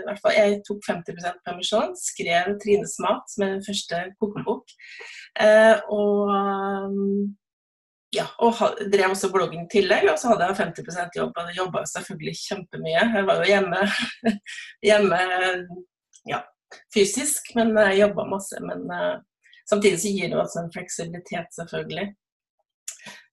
i 0.00 0.04
hvert 0.08 0.22
fall 0.24 0.36
jeg 0.38 0.60
tok 0.68 0.80
50% 0.88 1.40
permisjon, 1.44 1.94
skrev 2.00 2.54
'Trines 2.56 2.96
mat' 3.04 3.34
som 3.34 3.46
er 3.46 3.56
den 3.56 3.64
første 3.68 4.04
kokebok. 4.20 4.76
Eh, 5.44 5.76
og 5.92 7.34
ja, 8.14 8.28
og 8.46 8.60
drev 8.92 9.12
også 9.12 9.30
bloggen 9.34 9.66
i 9.66 9.70
tillegg. 9.72 10.08
Og 10.12 10.18
så 10.20 10.32
hadde 10.32 10.48
jeg 10.48 10.60
50% 10.62 11.20
jobb, 11.20 11.36
og 11.36 11.54
jobba 11.56 11.84
selvfølgelig 11.90 12.36
kjempemye. 12.40 13.06
Jeg 13.18 13.28
var 13.28 13.42
jo 13.42 13.50
hjemme, 13.50 13.84
hjemme 14.88 15.22
ja, 16.30 16.42
fysisk, 16.94 17.54
men 17.58 17.74
jeg 17.90 18.04
jobba 18.04 18.28
masse. 18.30 18.60
Men 18.62 18.86
uh, 18.86 19.16
samtidig 19.70 19.98
så 20.00 20.12
gir 20.14 20.30
det 20.30 20.38
også 20.40 20.62
en 20.62 20.74
fleksibilitet, 20.76 21.50
selvfølgelig. 21.58 22.12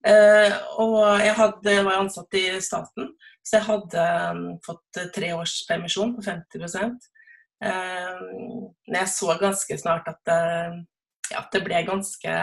Uh, 0.01 0.53
og 0.81 1.01
jeg 1.21 1.33
hadde, 1.37 1.73
var 1.85 1.99
ansatt 2.01 2.37
i 2.39 2.45
staten, 2.63 3.11
så 3.45 3.59
jeg 3.59 3.67
hadde 3.67 4.05
um, 4.33 4.45
fått 4.65 5.01
tre 5.13 5.29
års 5.37 5.59
permisjon 5.69 6.15
på 6.15 6.23
50 6.25 6.63
uh, 6.65 6.95
Men 7.61 8.97
jeg 8.97 9.11
så 9.13 9.35
ganske 9.41 9.77
snart 9.77 10.09
at 10.09 10.17
det, 10.25 10.39
ja, 11.29 11.43
det 11.53 11.61
ble 11.67 11.83
ganske 11.85 12.37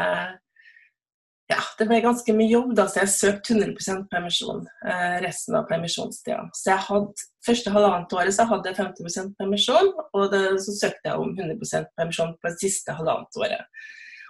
ja, 1.49 1.63
det 1.79 1.87
ble 1.89 2.03
ganske 2.05 2.33
mye 2.37 2.51
jobb, 2.51 2.75
da, 2.77 2.85
så 2.91 3.01
jeg 3.01 3.13
søkte 3.15 3.55
100 3.57 4.03
permisjon 4.11 4.67
eh, 4.85 5.15
resten 5.25 5.57
av 5.57 5.65
permisjonstida. 5.71 6.43
Så 6.53 6.75
jeg 6.75 6.85
hadde, 6.91 7.25
første 7.47 7.73
halvannet 7.73 8.13
året 8.21 8.37
så 8.37 8.45
hadde 8.51 8.69
jeg 8.69 8.77
50% 8.77 9.33
permisjon, 9.41 9.89
og 10.13 10.27
det, 10.35 10.43
så 10.65 10.75
søkte 10.77 11.09
jeg 11.09 11.23
om 11.23 11.33
100% 11.33 11.89
permisjon 11.97 12.35
på 12.37 12.53
det 12.53 12.61
siste 12.61 12.97
halvannet 12.99 13.41
året. 13.41 13.81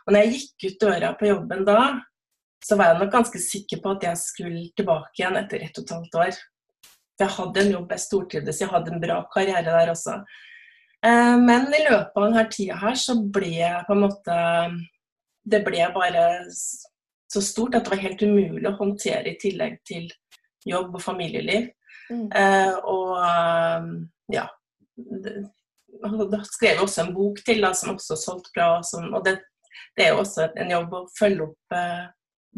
Og 0.07 0.15
når 0.15 0.25
jeg 0.25 0.37
gikk 0.37 0.69
ut 0.69 0.87
døra 0.87 1.11
på 1.19 1.27
jobben 1.33 1.67
da, 1.67 1.81
så 2.65 2.77
var 2.77 2.91
jeg 2.91 3.01
nok 3.03 3.13
ganske 3.13 3.41
sikker 3.43 3.81
på 3.83 3.95
at 3.95 4.07
jeg 4.09 4.21
skulle 4.21 4.63
tilbake 4.77 5.21
igjen 5.21 5.39
etter 5.39 5.63
ett 5.65 5.79
og 5.79 5.85
et 5.85 5.95
halvt 5.95 6.19
år. 6.25 6.39
Jeg 7.19 7.35
hadde 7.35 7.63
en 7.63 7.73
jobb 7.75 7.93
jeg 7.95 8.05
stortrivdes 8.05 8.61
jeg 8.63 8.71
hadde 8.71 8.95
en 8.95 9.03
bra 9.03 9.19
karriere 9.33 9.67
der 9.67 9.93
også. 9.93 10.19
Eh, 11.07 11.35
men 11.39 11.67
i 11.75 11.83
løpet 11.87 12.15
av 12.17 12.27
denne 12.27 12.45
tida 12.51 12.79
her 12.83 12.99
så 12.99 13.17
ble 13.23 13.51
jeg 13.61 13.87
på 13.87 13.95
en 13.95 14.03
måte 14.03 14.39
Det 15.49 15.61
ble 15.65 15.85
bare 15.95 16.23
så 17.31 17.41
stort 17.45 17.77
at 17.77 17.87
det 17.87 17.93
var 17.93 18.03
helt 18.03 18.23
umulig 18.23 18.67
å 18.69 18.77
håndtere 18.77 19.31
i 19.31 19.39
tillegg 19.41 19.79
til 19.87 20.09
jobb 20.69 20.97
og 20.97 21.03
familieliv. 21.03 21.69
Mm. 22.11 22.27
Eh, 22.33 22.75
og 22.89 23.19
ja 24.33 24.47
Da 24.99 26.41
skrev 26.49 26.73
jeg 26.73 26.83
også 26.83 27.05
en 27.05 27.15
bok 27.17 27.41
til 27.45 27.63
da, 27.65 27.73
som 27.77 27.95
også 27.95 28.17
solgte 28.19 28.53
bra. 28.57 28.69
Som, 28.85 29.13
og 29.15 29.25
det, 29.25 29.39
det, 29.97 30.07
er 30.07 30.15
jo 30.15 30.23
også 30.25 30.49
en 30.57 30.73
jobb 30.73 30.97
å 30.97 31.05
følge 31.19 31.49
opp 31.49 31.77
eh, 31.77 32.07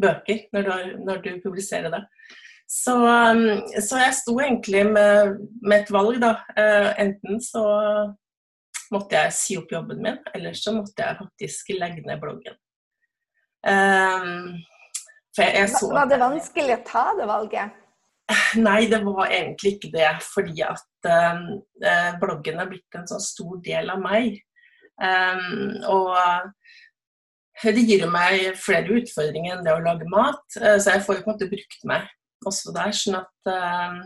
bøker 0.01 0.45
når 0.55 0.67
du, 0.67 0.95
når 1.07 1.21
du, 1.25 1.29
publiserer 1.43 1.93
det. 1.93 2.01
Så, 2.71 2.95
så, 3.83 3.99
jeg 3.99 4.15
sto 4.15 4.37
egentlig 4.39 4.85
med, 4.87 5.37
med 5.59 5.81
et 5.81 5.91
valg, 5.91 6.21
da. 6.23 6.37
Eh, 6.55 6.89
enten 7.03 7.41
så 7.43 7.63
måtte 8.91 9.17
jeg 9.17 9.35
si 9.35 9.57
opp 9.59 9.71
jobben 9.71 9.99
min, 10.03 10.19
eller 10.35 10.55
så 10.57 10.73
måtte 10.75 11.03
jeg 11.03 11.19
faktisk 11.19 11.73
legge 11.75 12.03
ned 12.05 12.21
bloggen. 12.21 12.55
Um, 13.61 14.57
jeg, 15.37 15.51
jeg 15.55 15.69
så, 15.71 15.91
var 15.93 16.09
det 16.09 16.19
vanskelig 16.21 16.77
å 16.79 16.83
ta 16.87 17.05
det 17.19 17.27
valget? 17.29 17.77
Nei, 18.65 18.85
det 18.91 19.01
var 19.05 19.27
egentlig 19.27 19.75
ikke 19.75 19.91
det. 19.93 20.09
Fordi 20.31 20.63
at 20.65 21.11
um, 21.11 21.45
bloggen 22.21 22.61
er 22.61 22.71
blitt 22.71 22.99
en 22.99 23.07
så 23.09 23.19
stor 23.23 23.59
del 23.65 23.91
av 23.93 24.01
meg. 24.03 24.39
Um, 25.01 25.77
og 25.89 26.11
det 27.63 27.85
gir 27.85 28.07
meg 28.09 28.55
flere 28.57 28.97
utfordringer 28.99 29.57
enn 29.57 29.65
det 29.65 29.75
å 29.75 29.83
lage 29.83 30.07
mat. 30.09 30.41
Uh, 30.57 30.77
så 30.81 30.95
jeg 30.95 31.05
får 31.05 31.19
jo 31.19 31.25
på 31.25 31.29
en 31.29 31.35
måte 31.35 31.51
brukt 31.51 31.85
meg 31.89 32.09
også 32.49 32.73
der. 32.73 32.95
sånn 32.97 33.19
at 33.21 33.51
um, 33.53 33.99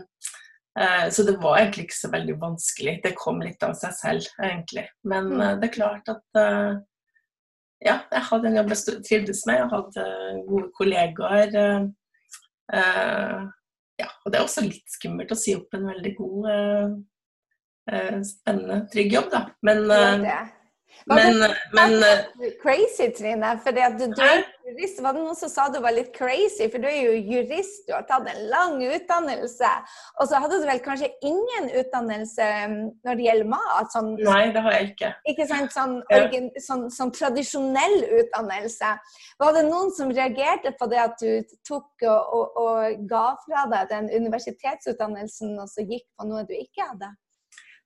Eh, 0.80 1.10
så 1.10 1.22
det 1.22 1.36
var 1.40 1.58
egentlig 1.58 1.86
ikke 1.86 1.96
så 1.96 2.10
veldig 2.12 2.36
vanskelig. 2.40 2.98
Det 3.04 3.16
kom 3.16 3.40
litt 3.40 3.62
av 3.64 3.72
seg 3.78 3.94
selv, 3.96 4.28
egentlig. 4.42 4.84
Men 5.08 5.30
mm. 5.32 5.40
Eh, 5.40 5.54
det 5.62 5.70
er 5.70 5.76
klart 5.76 6.10
at 6.12 6.40
eh, 6.40 6.72
ja, 7.86 7.98
jeg 8.12 8.24
hadde 8.30 8.50
en 8.50 8.58
jobb 8.60 8.74
jeg 8.74 9.00
trivdes 9.06 9.44
med. 9.48 9.62
Jeg 9.62 9.70
hadde 9.72 10.06
gode 10.48 10.70
kollegaer. 10.76 11.56
Ja, 13.96 14.08
og 14.24 14.32
det 14.32 14.38
er 14.38 14.44
også 14.44 14.64
litt 14.64 14.90
skummelt 14.92 15.32
å 15.32 15.38
si 15.38 15.54
opp 15.56 15.72
en 15.76 15.86
veldig 15.88 16.10
god, 16.18 16.48
spennende, 18.26 18.80
trygg 18.92 19.14
jobb, 19.14 19.28
da. 19.32 19.42
Men, 19.64 19.84
men, 21.06 21.38
men 21.72 21.92
Crazy, 22.62 23.10
Trine. 23.14 23.52
For 23.62 23.74
du, 23.76 24.06
du 24.10 24.22
er 24.24 24.42
jurist. 24.66 25.00
Var 25.02 25.14
det 25.14 25.22
noen 25.22 25.38
som 25.38 25.50
sa 25.50 25.66
du 25.70 25.78
var 25.84 25.94
litt 25.94 26.12
crazy? 26.16 26.66
For 26.72 26.82
du 26.82 26.88
er 26.90 26.96
jo 27.04 27.14
jurist, 27.14 27.84
du 27.86 27.94
har 27.94 28.06
tatt 28.08 28.26
en 28.30 28.40
lang 28.50 28.80
utdannelse. 28.82 29.72
Og 30.20 30.30
så 30.30 30.40
hadde 30.42 30.60
du 30.62 30.66
vel 30.68 30.80
kanskje 30.84 31.10
ingen 31.26 31.68
utdannelse 31.80 32.48
um, 32.66 32.76
når 33.06 33.20
det 33.20 33.26
gjelder 33.28 33.50
mat? 33.52 33.92
Sånn, 33.94 34.12
Nei, 34.26 34.40
det 34.54 34.64
har 34.64 34.78
jeg 34.78 34.88
ikke. 34.92 35.12
Ikke 35.32 35.48
sant? 35.50 35.74
Sånn, 35.76 35.98
organ, 36.16 36.48
sånn, 36.62 36.86
sånn, 36.94 37.12
tradisjonell 37.16 37.98
utdannelse. 38.22 38.94
Var 39.42 39.54
det 39.58 39.66
noen 39.68 39.92
som 39.96 40.10
reagerte 40.14 40.74
på 40.78 40.90
det 40.90 41.02
at 41.04 41.22
du 41.22 41.54
tok 41.66 42.06
og, 42.06 42.34
og, 42.40 42.58
og 42.64 43.06
ga 43.10 43.28
fra 43.44 43.68
deg 43.72 43.92
den 43.92 44.10
universitetsutdannelsen, 44.24 45.54
og 45.62 45.70
så 45.70 45.86
gikk 45.86 46.08
på 46.16 46.26
noe 46.28 46.42
du 46.48 46.56
ikke 46.56 46.90
hadde? 46.90 47.12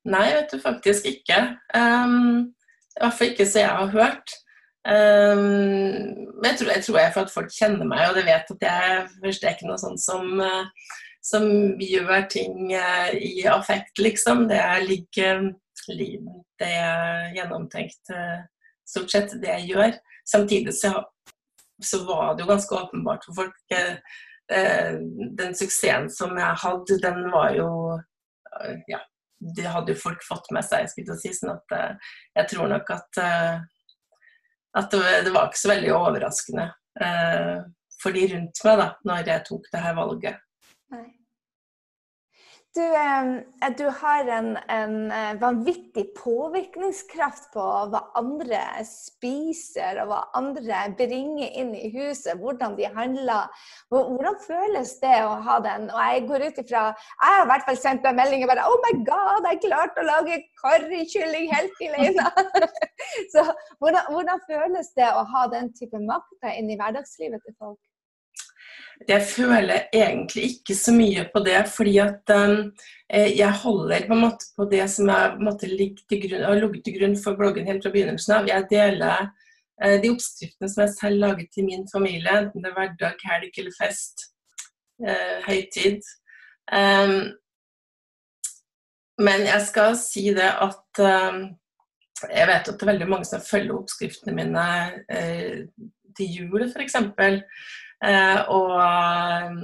Nei, 0.08 0.30
vet 0.32 0.54
du 0.54 0.60
faktisk 0.62 1.04
ikke. 1.10 1.42
Um, 1.76 2.54
i 2.96 3.02
hvert 3.02 3.18
fall 3.18 3.32
ikke 3.32 3.46
så 3.48 3.62
jeg 3.62 3.76
har 3.78 3.92
hørt. 3.94 4.32
Um, 4.80 6.40
jeg, 6.44 6.56
tror, 6.58 6.70
jeg 6.72 6.84
tror 6.84 6.98
jeg 6.98 7.12
for 7.12 7.20
at 7.26 7.32
folk 7.34 7.52
kjenner 7.52 7.88
meg, 7.88 8.06
og 8.08 8.16
de 8.16 8.24
vet 8.24 8.52
at 8.54 8.62
jeg 8.64 9.02
først 9.24 9.44
er 9.44 9.56
ikke 9.56 9.68
noe 9.68 9.80
sånn 9.80 9.98
som, 10.00 10.40
uh, 10.40 10.94
som 11.24 11.44
gjør 11.84 12.24
ting 12.32 12.72
uh, 12.72 13.10
i 13.12 13.44
affekt, 13.50 14.00
liksom. 14.00 14.46
Det 14.50 14.60
er 14.60 14.86
like 14.88 15.28
det 15.90 16.68
er 16.68 17.32
gjennomtenkt 17.34 18.12
uh, 18.14 18.40
stort 18.88 19.12
sett, 19.12 19.36
det 19.42 19.52
jeg 19.52 19.72
gjør. 19.74 19.94
Samtidig 20.28 20.74
så, 20.78 20.94
så 21.82 22.02
var 22.08 22.34
det 22.34 22.44
jo 22.44 22.50
ganske 22.52 22.82
åpenbart 22.82 23.24
for 23.26 23.44
folk 23.44 23.78
Den 24.50 25.54
suksessen 25.54 26.08
som 26.10 26.34
jeg 26.38 26.58
hadde, 26.62 26.96
den 27.02 27.28
var 27.30 27.52
jo 27.54 27.68
ja, 28.90 28.98
det 29.40 29.68
hadde 29.72 29.94
jo 29.94 30.02
folk 30.02 30.24
fått 30.24 30.50
med 30.54 30.66
seg. 30.66 30.88
jeg 30.96 31.18
si, 31.20 31.32
sånn 31.36 31.54
at 31.54 31.76
uh, 31.76 32.14
Jeg 32.36 32.50
tror 32.52 32.68
nok 32.72 32.90
at, 32.92 33.20
uh, 33.20 33.60
at 34.76 34.90
det, 34.92 35.04
det, 35.26 35.32
var 35.34 35.48
ikke 35.48 35.62
så 35.62 35.72
veldig 35.72 35.94
overraskende 35.96 36.66
uh, 37.00 37.56
for 38.00 38.16
de 38.16 38.26
rundt 38.34 38.62
meg 38.66 38.78
da 38.80 38.90
når 39.08 39.32
jeg 39.32 39.46
tok 39.48 39.72
det 39.72 39.82
her 39.86 39.96
valget. 39.96 40.44
Nei. 40.92 41.06
Du, 42.70 42.82
du 43.78 43.88
har 43.90 44.28
en, 44.30 44.56
en, 44.68 45.10
eh, 45.10 45.32
vanvittig 45.40 46.04
påvirkningskraft 46.14 47.48
på 47.50 47.64
hva 47.90 48.02
andre 48.20 48.60
spiser, 48.86 49.98
og 50.04 50.12
hva 50.12 50.20
andre 50.38 50.84
bringer 51.00 51.50
inn 51.58 51.72
i 51.74 51.90
huset, 51.90 52.38
hvordan 52.38 52.76
de 52.78 52.86
handler. 52.94 53.50
Hvordan 53.90 54.38
føles 54.44 54.94
det 55.02 55.16
å 55.26 55.34
ha 55.48 55.58
den? 55.66 55.90
Og 55.90 55.98
jeg 55.98 56.24
går 56.30 56.46
ut 56.46 56.62
ifra 56.62 56.84
Jeg 56.94 57.26
har 57.26 57.42
i 57.42 57.50
hvert 57.50 57.66
fall 57.72 57.82
sendt 57.82 58.06
deg 58.06 58.18
meldinger 58.22 58.52
bare 58.52 58.70
Oh 58.70 58.78
my 58.86 58.94
God, 59.10 59.50
jeg 59.50 59.62
klarte 59.66 60.04
å 60.04 60.08
lage 60.12 60.38
karrikylling 60.62 61.50
helt 61.50 61.86
alene! 61.88 62.30
Så 63.34 63.48
hvordan, 63.82 64.02
hvordan 64.14 64.46
føles 64.46 64.94
det 64.94 65.10
å 65.10 65.26
ha 65.34 65.46
den 65.50 65.74
type 65.74 66.06
makta 66.06 66.54
inn 66.54 66.70
i 66.70 66.78
hverdagslivet 66.78 67.42
til 67.42 67.58
folk? 67.58 67.80
Jeg 69.08 69.22
føler 69.24 69.86
egentlig 69.94 70.42
ikke 70.44 70.74
så 70.76 70.92
mye 70.92 71.22
på 71.32 71.40
det, 71.44 71.60
fordi 71.72 71.94
at 72.02 72.32
um, 72.36 72.72
jeg 73.08 73.52
holder 73.62 74.06
på 74.06 74.12
en 74.16 74.24
måte 74.26 74.50
på 74.56 74.66
det 74.68 74.84
som 74.92 75.08
jeg 75.08 75.38
måtte 75.40 75.70
ligge 75.70 76.04
til 76.08 76.20
grunn, 76.26 76.44
har 76.44 76.60
ligget 76.60 76.84
til 76.84 76.98
grunn 76.98 77.16
for 77.22 77.38
bloggen 77.38 77.68
helt 77.68 77.86
fra 77.86 77.92
begynnelsen 77.94 78.34
av. 78.36 78.50
Jeg 78.50 78.66
deler 78.70 79.30
uh, 79.30 79.96
de 80.02 80.10
oppskriftene 80.12 80.68
som 80.68 80.84
jeg 80.84 80.96
selv 80.98 81.24
lager 81.24 81.48
til 81.54 81.68
min 81.70 81.86
familie, 81.92 82.34
enten 82.42 82.66
det 82.66 82.72
er 82.72 82.76
hverdag, 82.76 83.24
helg 83.30 83.62
eller 83.62 83.78
fest, 83.78 84.26
uh, 85.06 85.38
høytid. 85.48 86.04
Um, 86.68 87.32
men 89.20 89.48
jeg 89.48 89.64
skal 89.68 89.96
si 90.00 90.28
det 90.36 90.52
at 90.60 91.00
um, 91.00 91.40
jeg 92.28 92.52
vet 92.52 92.68
at 92.68 92.76
det 92.76 92.84
er 92.84 92.92
veldig 92.92 93.08
mange 93.08 93.24
som 93.24 93.40
følger 93.40 93.80
oppskriftene 93.80 94.36
mine 94.36 94.64
til 96.16 96.34
jul, 96.36 96.66
f.eks. 96.68 96.98
Uh, 98.00 98.40
og 98.48 98.70
um, 98.80 99.56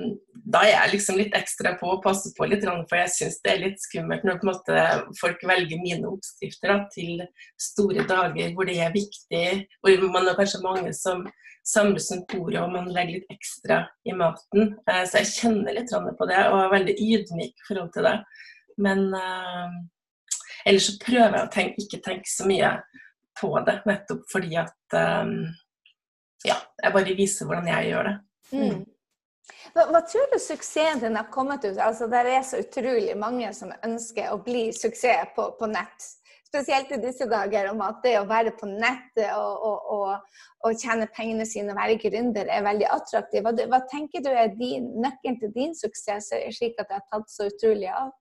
da 0.52 0.60
er 0.66 0.74
jeg 0.74 0.90
liksom 0.92 1.16
litt 1.16 1.36
ekstra 1.38 1.72
på 1.80 1.88
å 1.88 2.00
passe 2.04 2.34
på 2.36 2.44
litt, 2.50 2.66
for 2.66 2.98
jeg 3.00 3.12
syns 3.14 3.38
det 3.40 3.52
er 3.54 3.62
litt 3.62 3.80
skummelt 3.80 4.26
når 4.28 4.42
måte, 4.44 4.82
folk 5.16 5.40
velger 5.48 5.80
mine 5.80 6.10
oppskrifter 6.10 6.74
da, 6.74 6.76
til 6.92 7.24
store 7.60 8.04
dager 8.06 8.52
hvor 8.52 8.68
det 8.68 8.76
er 8.84 8.92
viktig, 8.94 9.46
hvor 9.80 10.06
man 10.12 10.28
er 10.28 10.36
kanskje 10.36 10.62
mange 10.66 10.92
som 10.96 11.24
samles 11.66 12.10
rundt 12.12 12.28
bordet 12.30 12.60
og 12.60 12.76
man 12.76 12.92
legger 12.92 13.16
litt 13.16 13.32
ekstra 13.32 13.80
i 14.04 14.14
maten. 14.14 14.76
Uh, 14.84 15.02
så 15.08 15.24
jeg 15.24 15.32
kjenner 15.32 15.78
litt 15.80 15.96
på 15.96 16.28
det 16.28 16.44
og 16.50 16.60
er 16.60 16.74
veldig 16.76 16.96
ydmyk 17.08 17.56
i 17.56 17.68
forhold 17.70 17.90
til 17.96 18.10
det. 18.10 18.16
Men 18.84 19.06
uh, 19.16 19.80
ellers 20.68 20.90
så 20.92 20.98
prøver 21.00 21.40
jeg 21.40 21.48
å 21.48 21.54
tenke, 21.56 21.86
ikke 21.86 22.04
tenke 22.04 22.30
så 22.30 22.46
mye 22.46 22.76
på 23.40 23.50
det, 23.64 23.80
nettopp 23.88 24.28
fordi 24.28 24.60
at 24.60 25.00
um, 25.24 25.40
ja, 26.46 26.60
jeg 26.82 26.94
bare 26.94 27.16
viser 27.18 27.48
hvordan 27.48 27.68
jeg 27.72 27.90
gjør 27.90 28.10
det. 28.10 28.16
Mm. 28.52 28.84
Hva, 29.74 29.86
hva, 29.92 30.02
tror 30.06 30.28
du 30.32 30.38
suksessen 30.42 31.02
din 31.02 31.16
har 31.18 31.30
kommet 31.34 31.64
ut 31.66 31.78
Altså, 31.82 32.08
Det 32.10 32.22
er 32.26 32.44
så 32.46 32.60
utrolig 32.62 33.16
mange 33.18 33.50
som 33.54 33.74
ønsker 33.86 34.32
å 34.32 34.40
bli 34.42 34.68
suksess 34.74 35.34
på, 35.36 35.50
på 35.58 35.68
nett. 35.70 36.12
Spesielt 36.46 36.92
i 36.94 37.00
disse 37.02 37.26
dager 37.28 37.68
om 37.72 37.82
at 37.84 37.98
det 38.04 38.14
å 38.20 38.26
være 38.28 38.54
på 38.56 38.68
nettet 38.70 39.32
og, 39.34 39.64
og, 39.66 39.88
og, 39.96 40.36
og 40.64 40.78
tjene 40.80 41.08
pengene 41.14 41.46
sine 41.48 41.74
og 41.74 41.80
være 41.80 41.98
gründer 42.00 42.48
er 42.48 42.64
veldig 42.64 42.86
attraktivt. 42.94 43.42
Hva, 43.44 43.66
hva, 43.72 43.80
tenker 43.90 44.22
du 44.24 44.30
er 44.30 44.54
din, 44.56 44.92
nøkkelen 45.02 45.40
til 45.42 45.52
din 45.56 45.74
suksess, 45.76 46.30
slik 46.56 46.78
at 46.80 46.88
det 46.88 47.00
har 47.00 47.08
tatt 47.10 47.32
så 47.32 47.50
utrolig 47.50 47.90
av? 47.90 48.14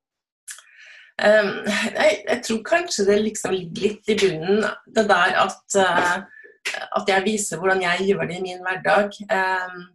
Um, 1.16 1.62
jeg, 1.96 2.16
jeg, 2.28 2.40
tror 2.44 2.64
kanskje 2.68 3.06
det 3.08 3.22
liksom 3.22 3.54
ligger 3.56 3.86
litt 3.86 4.10
i 4.12 4.18
bunnen, 4.20 4.66
det 4.98 5.06
der 5.08 5.38
at, 5.46 5.78
uh, 5.80 6.18
at 7.00 7.14
jeg 7.14 7.24
viser 7.30 7.62
hvordan 7.62 7.86
jeg 7.86 8.10
gjør 8.10 8.28
det 8.28 8.42
i 8.42 8.48
min 8.50 8.66
hverdag. 8.66 9.16
Um, 9.30 9.86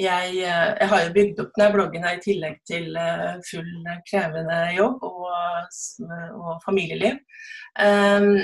jeg, 0.00 0.28
eh, 0.40 0.68
jeg, 0.80 0.88
har 0.88 1.02
jo 1.04 1.12
bygd 1.16 1.42
opp 1.42 1.52
denne 1.58 1.74
bloggen 1.74 2.06
i 2.08 2.16
tillegg 2.24 2.58
til 2.68 2.96
eh, 2.96 3.36
full 3.48 3.90
krevende 4.08 4.58
jobb 4.76 5.04
og, 5.04 5.28
og 6.38 6.56
familieliv. 6.64 7.20
Um, 7.76 8.34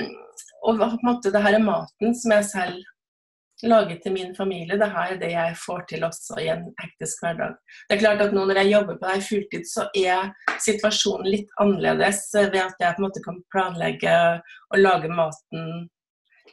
og 0.65 0.79
på 0.79 0.87
en 0.87 1.03
måte 1.05 1.31
det 1.33 1.41
her 1.43 1.57
er 1.57 1.63
maten 1.63 2.15
som 2.17 2.33
jeg 2.33 2.47
selv 2.49 2.87
lager 3.63 3.97
til 4.03 4.13
min 4.15 4.31
familie. 4.35 4.77
Det 4.79 4.87
her 4.93 5.13
er 5.13 5.19
det 5.19 5.31
jeg 5.33 5.57
får 5.59 5.83
til 5.89 6.05
også 6.07 6.39
i 6.39 6.47
en 6.53 6.65
hektisk 6.79 7.23
hverdag. 7.23 7.57
Det 7.89 7.97
er 7.97 8.01
klart 8.03 8.23
at 8.23 8.33
nå 8.35 8.45
når 8.47 8.61
jeg 8.61 8.71
jobber 8.73 8.99
på 8.99 9.11
det 9.11 9.27
fulltid, 9.27 9.65
så 9.67 9.87
er 9.97 10.31
situasjonen 10.63 11.27
litt 11.27 11.53
annerledes 11.59 12.23
ved 12.37 12.61
at 12.61 12.79
jeg 12.79 12.95
på 12.95 13.01
en 13.01 13.07
måte 13.07 13.23
kan 13.25 13.41
planlegge 13.53 14.17
og 14.69 14.83
lage 14.83 15.11
maten 15.11 15.89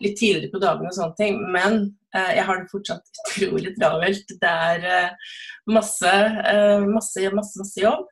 litt 0.05 0.19
tidligere 0.19 0.53
på 0.53 0.63
dagen 0.63 0.89
og 0.89 0.97
sånne 0.97 1.19
ting. 1.19 1.39
Men 1.55 1.79
eh, 2.17 2.33
jeg 2.39 2.47
har 2.49 2.61
det 2.61 2.73
fortsatt 2.73 3.21
utrolig 3.27 3.75
travelt. 3.79 4.35
Det 4.43 4.57
er 4.73 4.91
eh, 4.97 5.31
masse, 5.73 6.17
eh, 6.53 6.85
masse, 6.89 7.31
masse, 7.37 7.63
masse 7.63 7.81
jobb. 7.83 8.07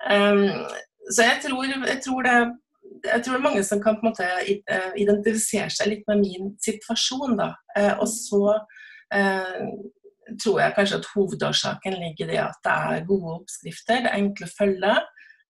Um, 0.00 0.46
så 1.12 1.26
jeg 1.26 1.42
tror, 1.44 1.66
jeg 1.68 2.00
tror, 2.04 2.24
det 2.24 2.36
jeg 3.04 3.22
tror 3.22 3.34
det 3.34 3.38
er 3.38 3.46
mange 3.48 3.62
som 3.64 3.80
kan 3.82 3.96
på 3.96 4.04
en 4.04 4.10
måte 4.10 4.26
eh, 4.26 4.90
identifisere 5.00 5.70
seg 5.72 5.92
litt 5.92 6.04
med 6.10 6.22
min 6.24 6.52
situasjon. 6.62 7.38
da. 7.38 7.52
Eh, 7.76 7.92
og 7.96 8.08
så 8.10 8.42
eh, 9.14 9.62
tror 10.40 10.60
jeg 10.62 10.76
kanskje 10.76 11.00
at 11.00 11.08
hovedårsaken 11.14 11.98
ligger 12.02 12.34
i 12.34 12.40
at 12.42 12.60
det 12.66 12.76
er 12.90 13.06
gode 13.08 13.38
oppskrifter, 13.40 14.04
det 14.04 14.12
er 14.12 14.20
enkle 14.20 14.48
å 14.48 14.54
følge. 14.56 14.98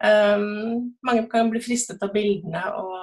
Um, 0.01 0.95
mange 1.05 1.27
kan 1.29 1.51
bli 1.53 1.61
fristet 1.61 2.01
av 2.01 2.15
bildene 2.15 2.63
og 2.73 2.95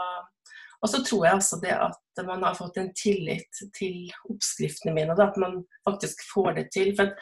og 0.81 0.89
så 0.91 1.01
tror 1.05 1.25
jeg 1.25 1.39
også 1.39 1.59
det 1.63 1.73
at 1.73 2.25
man 2.25 2.43
har 2.45 2.57
fått 2.57 2.77
en 2.77 2.89
tillit 2.97 3.61
til 3.77 4.11
oppskriftene 4.29 4.93
mine, 4.93 5.13
og 5.15 5.23
at 5.25 5.37
man 5.41 5.59
faktisk 5.87 6.21
får 6.33 6.51
det 6.59 6.67
til. 6.73 6.93
For 6.97 7.13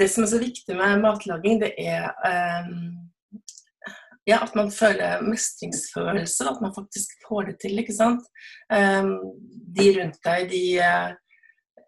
det 0.00 0.08
som 0.12 0.24
er 0.24 0.32
så 0.32 0.40
viktig 0.42 0.76
med 0.76 1.02
matlaging, 1.04 1.60
det 1.62 1.72
er 1.80 2.10
um, 2.66 3.06
ja, 4.26 4.40
at 4.42 4.56
man 4.58 4.72
føler 4.74 5.22
mestringsfølelse, 5.24 6.48
at 6.50 6.60
man 6.64 6.74
faktisk 6.74 7.14
får 7.28 7.52
det 7.52 7.60
til. 7.62 7.78
ikke 7.78 7.94
sant? 7.96 8.26
Um, 8.72 9.14
de 9.76 9.92
rundt 10.00 10.18
deg, 10.26 10.50
de 10.50 10.64
uh, 10.82 11.14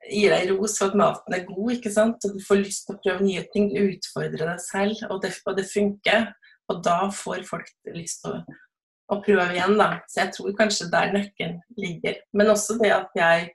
gir 0.09 0.33
deg 0.33 0.52
ros 0.54 0.78
for 0.78 0.92
at 0.92 1.00
maten 1.00 1.37
er 1.37 1.49
god, 1.49 1.73
ikke 1.75 1.92
sant? 1.92 2.25
og 2.25 2.37
du 2.37 2.45
får 2.47 2.62
lyst 2.62 2.87
til 2.87 2.97
å 2.97 3.02
prøve 3.02 3.26
nye 3.26 3.45
ting. 3.52 3.68
Du 3.75 3.83
utfordrer 3.83 4.45
deg 4.54 4.62
selv, 4.64 5.04
og 5.11 5.21
det, 5.25 5.35
og 5.45 5.59
det 5.59 5.68
funker. 5.68 6.30
Og 6.68 6.80
da 6.85 6.99
får 7.12 7.45
folk 7.49 7.68
lyst 7.97 8.23
til 8.23 8.38
å 8.38 8.59
og 9.08 9.22
prøve 9.24 9.46
igjen, 9.54 9.78
da. 9.80 9.88
Så 10.10 10.22
jeg 10.22 10.34
tror 10.36 10.56
kanskje 10.58 10.90
der 10.92 11.14
nøkkelen 11.14 11.56
ligger. 11.80 12.20
Men 12.36 12.52
også 12.52 12.76
det 12.82 12.92
at 12.96 13.16
jeg 13.16 13.48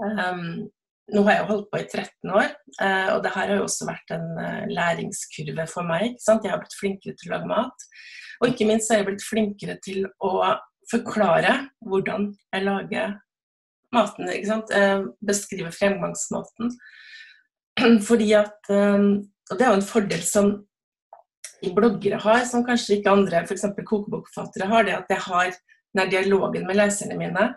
um, 0.00 0.64
Nå 1.12 1.20
har 1.26 1.34
jeg 1.34 1.40
jo 1.42 1.48
holdt 1.50 1.66
på 1.68 1.78
i 1.82 1.84
13 1.84 2.30
år, 2.32 2.52
uh, 2.80 3.08
og 3.12 3.18
det 3.20 3.30
her 3.34 3.50
har 3.50 3.58
jo 3.58 3.64
også 3.66 3.84
vært 3.84 4.12
en 4.14 4.22
uh, 4.40 4.62
læringskurve 4.72 5.66
for 5.68 5.84
meg. 5.84 6.06
ikke 6.06 6.24
sant? 6.24 6.46
Jeg 6.46 6.54
har 6.54 6.62
blitt 6.62 6.76
flinkere 6.78 7.12
til 7.20 7.28
å 7.28 7.34
lage 7.34 7.50
mat. 7.50 7.84
Og 8.38 8.46
ikke 8.48 8.68
minst 8.70 8.88
har 8.88 9.02
jeg 9.02 9.08
blitt 9.10 9.26
flinkere 9.26 9.76
til 9.84 10.06
å 10.24 10.30
forklare 10.88 11.52
hvordan 11.84 12.30
jeg 12.32 12.64
lager 12.64 13.12
maten. 13.92 14.32
ikke 14.32 14.48
sant? 14.48 14.72
Uh, 14.72 15.12
beskrive 15.28 15.74
fremgangsmåten. 15.76 16.72
Fordi 18.08 18.32
at 18.40 18.72
Og 18.72 19.58
det 19.58 19.60
er 19.60 19.74
jo 19.74 19.76
en 19.76 19.84
fordel 19.84 20.24
som 20.24 20.54
bloggere 21.74 22.20
har, 22.20 22.44
som 22.48 22.64
kanskje 22.66 22.98
ikke 22.98 23.12
andre 23.12 23.44
f.eks. 23.44 23.66
kokebokforfattere 23.80 24.68
har, 24.70 24.86
det 24.86 24.96
at 24.98 25.12
jeg 25.14 25.24
har 25.26 25.52
den 25.94 26.10
dialogen 26.10 26.66
med 26.68 26.78
leserne 26.80 27.16
mine. 27.18 27.48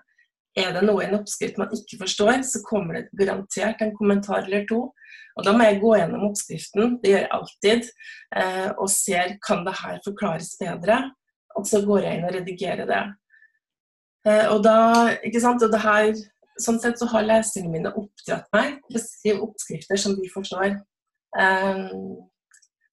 Er 0.57 0.71
det 0.73 0.85
noe 0.87 1.03
i 1.03 1.07
en 1.07 1.19
oppskrift 1.19 1.59
man 1.61 1.73
ikke 1.75 1.99
forstår, 2.01 2.41
så 2.47 2.63
kommer 2.65 2.97
det 2.97 3.19
garantert 3.19 3.81
en 3.83 3.93
kommentar 3.97 4.45
eller 4.45 4.65
to. 4.69 4.87
Og 5.37 5.45
Da 5.45 5.53
må 5.53 5.67
jeg 5.67 5.81
gå 5.83 5.91
gjennom 5.99 6.31
oppskriften, 6.31 6.95
det 7.03 7.11
gjør 7.11 7.21
jeg 7.21 7.33
alltid, 7.37 7.89
og 8.81 8.87
ser 8.89 9.35
kan 9.45 9.61
det 9.67 9.75
her 9.83 9.99
forklares 10.05 10.55
bedre. 10.57 10.97
Og 11.57 11.67
så 11.69 11.83
går 11.85 12.07
jeg 12.07 12.17
inn 12.17 12.25
og 12.25 12.33
redigerer 12.33 12.89
det. 12.89 13.03
Eh, 14.27 14.45
og 14.51 14.63
da, 14.65 14.77
ikke 15.25 15.41
sant, 15.43 15.63
og 15.63 15.73
det 15.73 15.83
her, 15.85 16.11
Sånn 16.57 16.79
sett 16.81 16.97
så 16.97 17.05
har 17.11 17.21
leserne 17.21 17.69
mine 17.69 17.91
oppdratt 17.93 18.47
meg 18.49 18.79
til 18.87 18.97
å 18.97 19.01
skrive 19.03 19.43
oppskrifter 19.45 19.99
som 20.01 20.15
de 20.17 20.25
forstår. 20.33 20.71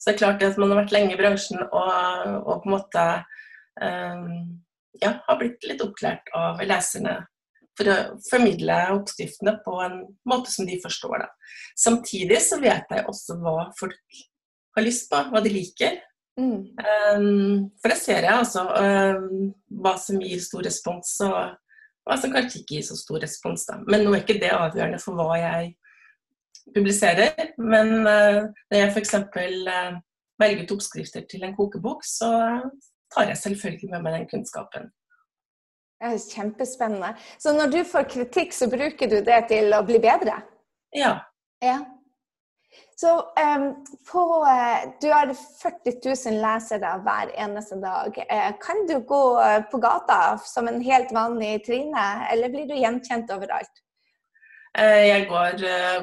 Så 0.05 0.11
det 0.11 0.19
er 0.19 0.21
klart 0.21 0.43
at 0.45 0.59
man 0.61 0.69
har 0.69 0.83
vært 0.83 0.93
lenge 0.93 1.15
i 1.15 1.17
bransjen 1.17 1.63
og, 1.65 1.93
og 2.45 2.59
på 2.61 2.69
en 2.69 2.75
måte 2.75 3.05
um, 3.81 4.27
ja, 5.01 5.15
har 5.25 5.39
blitt 5.41 5.65
litt 5.65 5.81
opplært 5.81 6.29
av 6.37 6.61
leserne 6.61 7.23
for 7.75 7.89
å 7.89 7.97
formidle 8.29 8.77
oppskriftene 8.99 9.57
på 9.65 9.79
en 9.81 9.97
måte 10.29 10.53
som 10.53 10.69
de 10.69 10.77
forstår. 10.83 11.25
Da. 11.25 11.55
Samtidig 11.81 12.43
så 12.45 12.61
vet 12.61 12.93
jeg 12.93 13.07
også 13.09 13.39
hva 13.41 13.71
folk 13.79 14.21
har 14.77 14.85
lyst 14.85 15.09
på, 15.09 15.23
hva 15.33 15.41
de 15.41 15.55
liker. 15.55 15.97
Mm. 16.37 16.61
Um, 17.17 17.59
for 17.81 17.95
det 17.95 17.99
ser 18.03 18.27
jeg, 18.27 18.35
altså. 18.35 18.67
Um, 18.69 19.55
hva 19.81 19.95
som 20.05 20.21
gir 20.21 20.45
stor 20.45 20.69
respons, 20.69 21.17
og 21.25 21.57
hva 22.05 22.21
som 22.21 22.35
kanskje 22.35 22.61
ikke 22.61 22.77
gir 22.77 22.87
så 22.93 22.99
stor 23.01 23.25
respons. 23.25 23.65
Da. 23.71 23.81
Men 23.89 24.05
nå 24.05 24.13
er 24.13 24.27
ikke 24.27 24.43
det 24.43 24.53
avgjørende 24.53 25.01
for 25.03 25.17
hva 25.17 25.41
jeg 25.41 25.73
publiserer. 26.73 27.53
Men 27.59 27.95
uh, 28.07 28.43
når 28.71 28.79
jeg 28.79 28.93
f.eks. 28.93 29.15
Uh, 29.15 29.97
velger 30.43 30.65
ut 30.65 30.77
oppskrifter 30.77 31.25
til 31.31 31.47
en 31.47 31.57
kokebok, 31.57 32.05
så 32.07 32.31
tar 33.15 33.31
jeg 33.31 33.39
selvfølgelig 33.39 33.91
med 33.93 34.05
meg 34.07 34.17
den 34.19 34.29
kunnskapen. 34.33 34.89
Det 36.03 36.11
er 36.11 36.25
kjempespennende. 36.35 37.13
Så 37.39 37.55
når 37.55 37.71
du 37.71 37.81
får 37.87 38.09
kritikk, 38.11 38.53
så 38.53 38.69
bruker 38.71 39.11
du 39.11 39.21
det 39.25 39.45
til 39.53 39.77
å 39.77 39.85
bli 39.87 40.01
bedre? 40.03 40.41
Ja. 40.95 41.15
ja. 41.63 41.79
Så 42.99 43.13
um, 43.15 43.69
på, 44.11 44.25
Du 45.01 45.07
har 45.13 45.31
40 45.63 45.95
000 46.03 46.43
lesere 46.43 46.91
hver 47.07 47.31
eneste 47.47 47.79
dag. 47.83 48.19
Kan 48.67 48.85
du 48.91 48.99
gå 49.07 49.23
på 49.71 49.81
gata 49.83 50.21
som 50.43 50.69
en 50.69 50.83
helt 50.83 51.15
vanlig 51.15 51.61
Trine, 51.67 52.09
eller 52.33 52.51
blir 52.51 52.67
du 52.69 52.75
gjenkjent 52.75 53.31
overalt? 53.35 53.84
Jeg 54.75 55.27
går, 55.31 55.61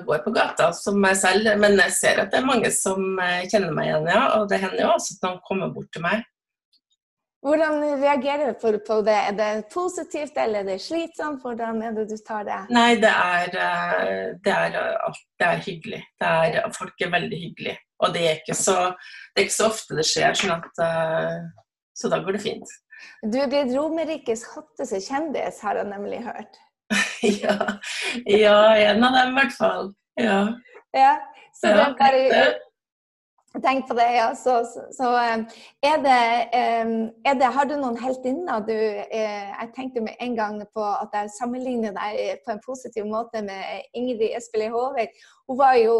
går, 0.08 0.20
på 0.24 0.32
gata 0.32 0.70
som 0.72 0.96
meg 1.04 1.18
selv, 1.20 1.50
men 1.60 1.76
jeg 1.82 1.92
ser 1.92 2.22
at 2.24 2.30
det 2.32 2.40
er 2.40 2.46
mange 2.48 2.70
som 2.72 3.18
kjenner 3.52 3.74
meg 3.76 3.90
igjen. 3.90 4.08
ja, 4.08 4.22
Og 4.40 4.46
det 4.48 4.62
hender 4.62 4.86
jo 4.86 4.94
også 4.94 5.18
at 5.18 5.26
noen 5.28 5.42
kommer 5.48 5.74
bort 5.76 5.92
til 5.92 6.06
meg 6.06 6.24
hvordan 7.42 7.80
reagerer 8.02 8.54
du 8.54 8.80
på 8.86 9.00
det? 9.02 9.18
Er 9.30 9.34
det 9.38 9.70
positivt 9.74 10.38
eller 10.38 10.62
er 10.62 10.68
det 10.70 10.82
slitsomt? 10.82 11.42
Hvordan 11.42 11.82
er 11.82 11.96
det 11.96 12.06
du 12.12 12.18
tar 12.28 12.46
det? 12.46 12.60
Nei, 12.70 12.96
det 13.02 13.10
er, 13.10 13.56
eh, 13.64 14.28
det 14.46 14.54
er, 14.54 14.78
det 15.42 15.48
er 15.48 15.64
hyggelig. 15.66 16.04
Det 16.22 16.30
er, 16.30 16.70
folk 16.78 17.02
er 17.02 17.14
veldig 17.16 17.40
hyggelige. 17.46 17.78
Og 18.06 18.14
det 18.14 18.28
er, 18.28 18.38
ikke 18.42 18.58
så, 18.58 18.78
det 19.34 19.42
er 19.42 19.48
ikke 19.48 19.58
så 19.58 19.70
ofte 19.72 19.98
det 19.98 20.06
skjer, 20.10 20.38
sånn 20.38 20.54
at, 20.54 20.84
eh, 20.86 21.40
så 21.98 22.14
da 22.14 22.22
går 22.22 22.38
det 22.38 22.44
fint. 22.46 22.76
Du 23.26 23.40
er 23.42 23.50
blitt 23.50 23.74
Romerikes 23.74 24.46
hotteste 24.54 25.02
kjendis, 25.02 25.64
har 25.66 25.82
jeg 25.82 25.90
nemlig 25.90 26.22
hørt. 26.28 26.62
ja, 27.44 27.58
ja, 28.26 28.58
en 28.92 29.04
av 29.04 29.16
dem 29.20 29.32
i 29.32 29.40
hvert 29.40 29.56
fall. 29.58 29.94
Ja. 30.20 30.42
ja 30.96 31.16
så 31.56 31.72
det 31.72 31.86
er 31.86 31.96
bare 32.00 32.60
Tenk 33.60 33.88
på 33.88 33.96
det, 33.98 34.08
ja. 34.16 34.30
Så, 34.36 34.54
så, 34.64 34.82
så 34.96 35.08
eh, 35.20 35.42
er, 35.84 35.98
det, 36.06 36.20
eh, 36.56 36.92
er, 37.26 37.34
det, 37.36 37.50
Har 37.52 37.68
du 37.68 37.74
noen 37.76 37.98
heltinner 38.00 38.64
du 38.64 38.72
eh, 38.72 39.50
Jeg 39.52 39.72
tenkte 39.76 40.04
med 40.06 40.16
en 40.24 40.38
gang 40.38 40.62
på 40.72 40.86
at 40.86 41.12
jeg 41.18 41.34
sammenligner 41.36 41.92
deg 41.98 42.40
på 42.46 42.54
en 42.54 42.64
positiv 42.64 43.10
måte 43.12 43.44
med 43.44 43.90
Ingrid 43.94 44.38
Espelid 44.38 44.72
Håvik. 44.72 45.12
Hun 45.52 45.60
var 45.60 45.76
jo 45.82 45.98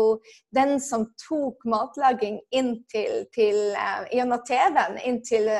den 0.56 0.80
som 0.80 1.10
tok 1.28 1.68
matlaging 1.68 2.40
inn 2.56 2.78
til, 2.94 3.28
til 3.36 3.60
gjennom 4.16 4.48
TV-en 4.48 4.96
inn 5.04 5.20
til 5.28 5.52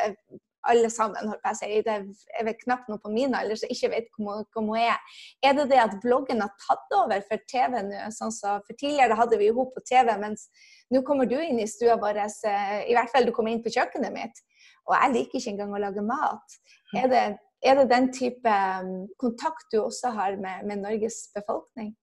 alle 0.70 0.90
sammen, 0.94 1.30
holdt 1.32 1.48
jeg 1.48 1.60
si. 1.60 1.70
Det 1.86 1.94
er 1.94 2.48
vel 2.48 2.58
knapt 2.60 2.90
noe 2.92 3.02
på 3.02 3.12
min 3.14 3.36
alder 3.38 3.60
som 3.60 3.72
ikke 3.74 3.92
vet 3.94 4.10
hvor 4.18 4.44
hun 4.58 4.72
er. 4.80 4.98
Er 5.46 5.56
det 5.58 5.70
det 5.72 5.80
at 5.82 5.98
bloggen 6.04 6.44
har 6.44 6.52
tatt 6.62 6.98
over 6.98 7.24
for 7.28 7.44
TV 7.52 7.78
nå? 7.88 8.04
Sånn 8.16 8.34
så, 8.36 8.58
for 8.68 8.78
tidligere 8.78 9.18
hadde 9.20 9.40
vi 9.42 9.50
henne 9.52 9.68
på 9.76 9.86
TV, 9.88 10.12
mens 10.22 10.48
nå 10.94 11.04
kommer 11.08 11.30
du 11.30 11.38
inn 11.40 11.62
i 11.62 11.70
stua 11.70 11.98
vår. 12.02 12.22
Eh, 12.26 12.76
I 12.92 12.98
hvert 12.98 13.14
fall 13.14 13.28
du 13.28 13.34
kommer 13.36 13.54
inn 13.54 13.64
på 13.64 13.74
kjøkkenet 13.74 14.14
mitt. 14.16 14.44
Og 14.90 14.96
jeg 14.98 15.16
liker 15.16 15.40
ikke 15.40 15.56
engang 15.56 15.74
å 15.76 15.82
lage 15.82 16.04
mat. 16.06 16.60
Er 16.98 17.10
det, 17.12 17.26
er 17.64 17.80
det 17.80 17.90
den 17.92 18.12
type 18.14 18.54
mm, 18.86 19.12
kontakt 19.22 19.70
du 19.74 19.82
også 19.84 20.14
har 20.16 20.38
med, 20.42 20.66
med 20.68 20.82
Norges 20.84 21.24
befolkning? 21.36 21.94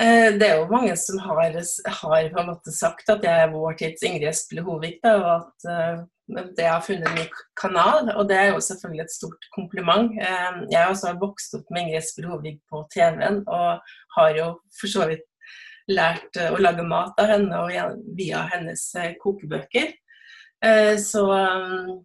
Eh, 0.00 0.32
det 0.36 0.46
er 0.48 0.60
jo 0.60 0.68
mange 0.70 0.94
som 1.00 1.18
har, 1.24 1.40
har 2.00 2.52
sagt 2.72 3.10
at 3.12 3.24
jeg 3.24 3.46
er 3.46 3.52
vår 3.52 3.76
tids 3.80 4.04
Ingrid 4.06 4.28
Espelid 4.30 4.64
Hovig, 4.64 4.94
og 5.04 5.26
at 5.34 5.68
uh, 5.68 6.04
det 6.28 6.66
har 6.66 6.80
funnet 6.84 7.08
en 7.08 7.18
ny 7.18 7.26
kanal. 7.60 8.10
Og 8.16 8.26
det 8.28 8.38
er 8.38 8.48
jo 8.50 8.62
selvfølgelig 8.64 9.04
et 9.04 9.14
stort 9.14 9.48
kompliment. 9.54 10.10
Uh, 10.16 10.64
jeg 10.70 10.80
har 10.80 10.90
også 10.90 11.14
vokst 11.20 11.56
opp 11.58 11.70
med 11.70 11.86
Ingrid 11.86 12.06
Sprovig 12.08 12.56
på 12.70 12.82
TV-en, 12.94 13.42
og 13.46 13.94
har 14.16 14.34
jo 14.38 14.48
for 14.80 14.92
så 14.92 15.08
vidt 15.10 15.26
lært 15.90 16.40
uh, 16.40 16.50
å 16.56 16.62
lage 16.62 16.86
mat 16.86 17.18
av 17.22 17.30
henne 17.30 17.62
og 17.62 18.02
via 18.18 18.46
hennes 18.54 18.88
kokebøker. 19.22 19.94
så 20.98 21.22
um, 21.30 21.98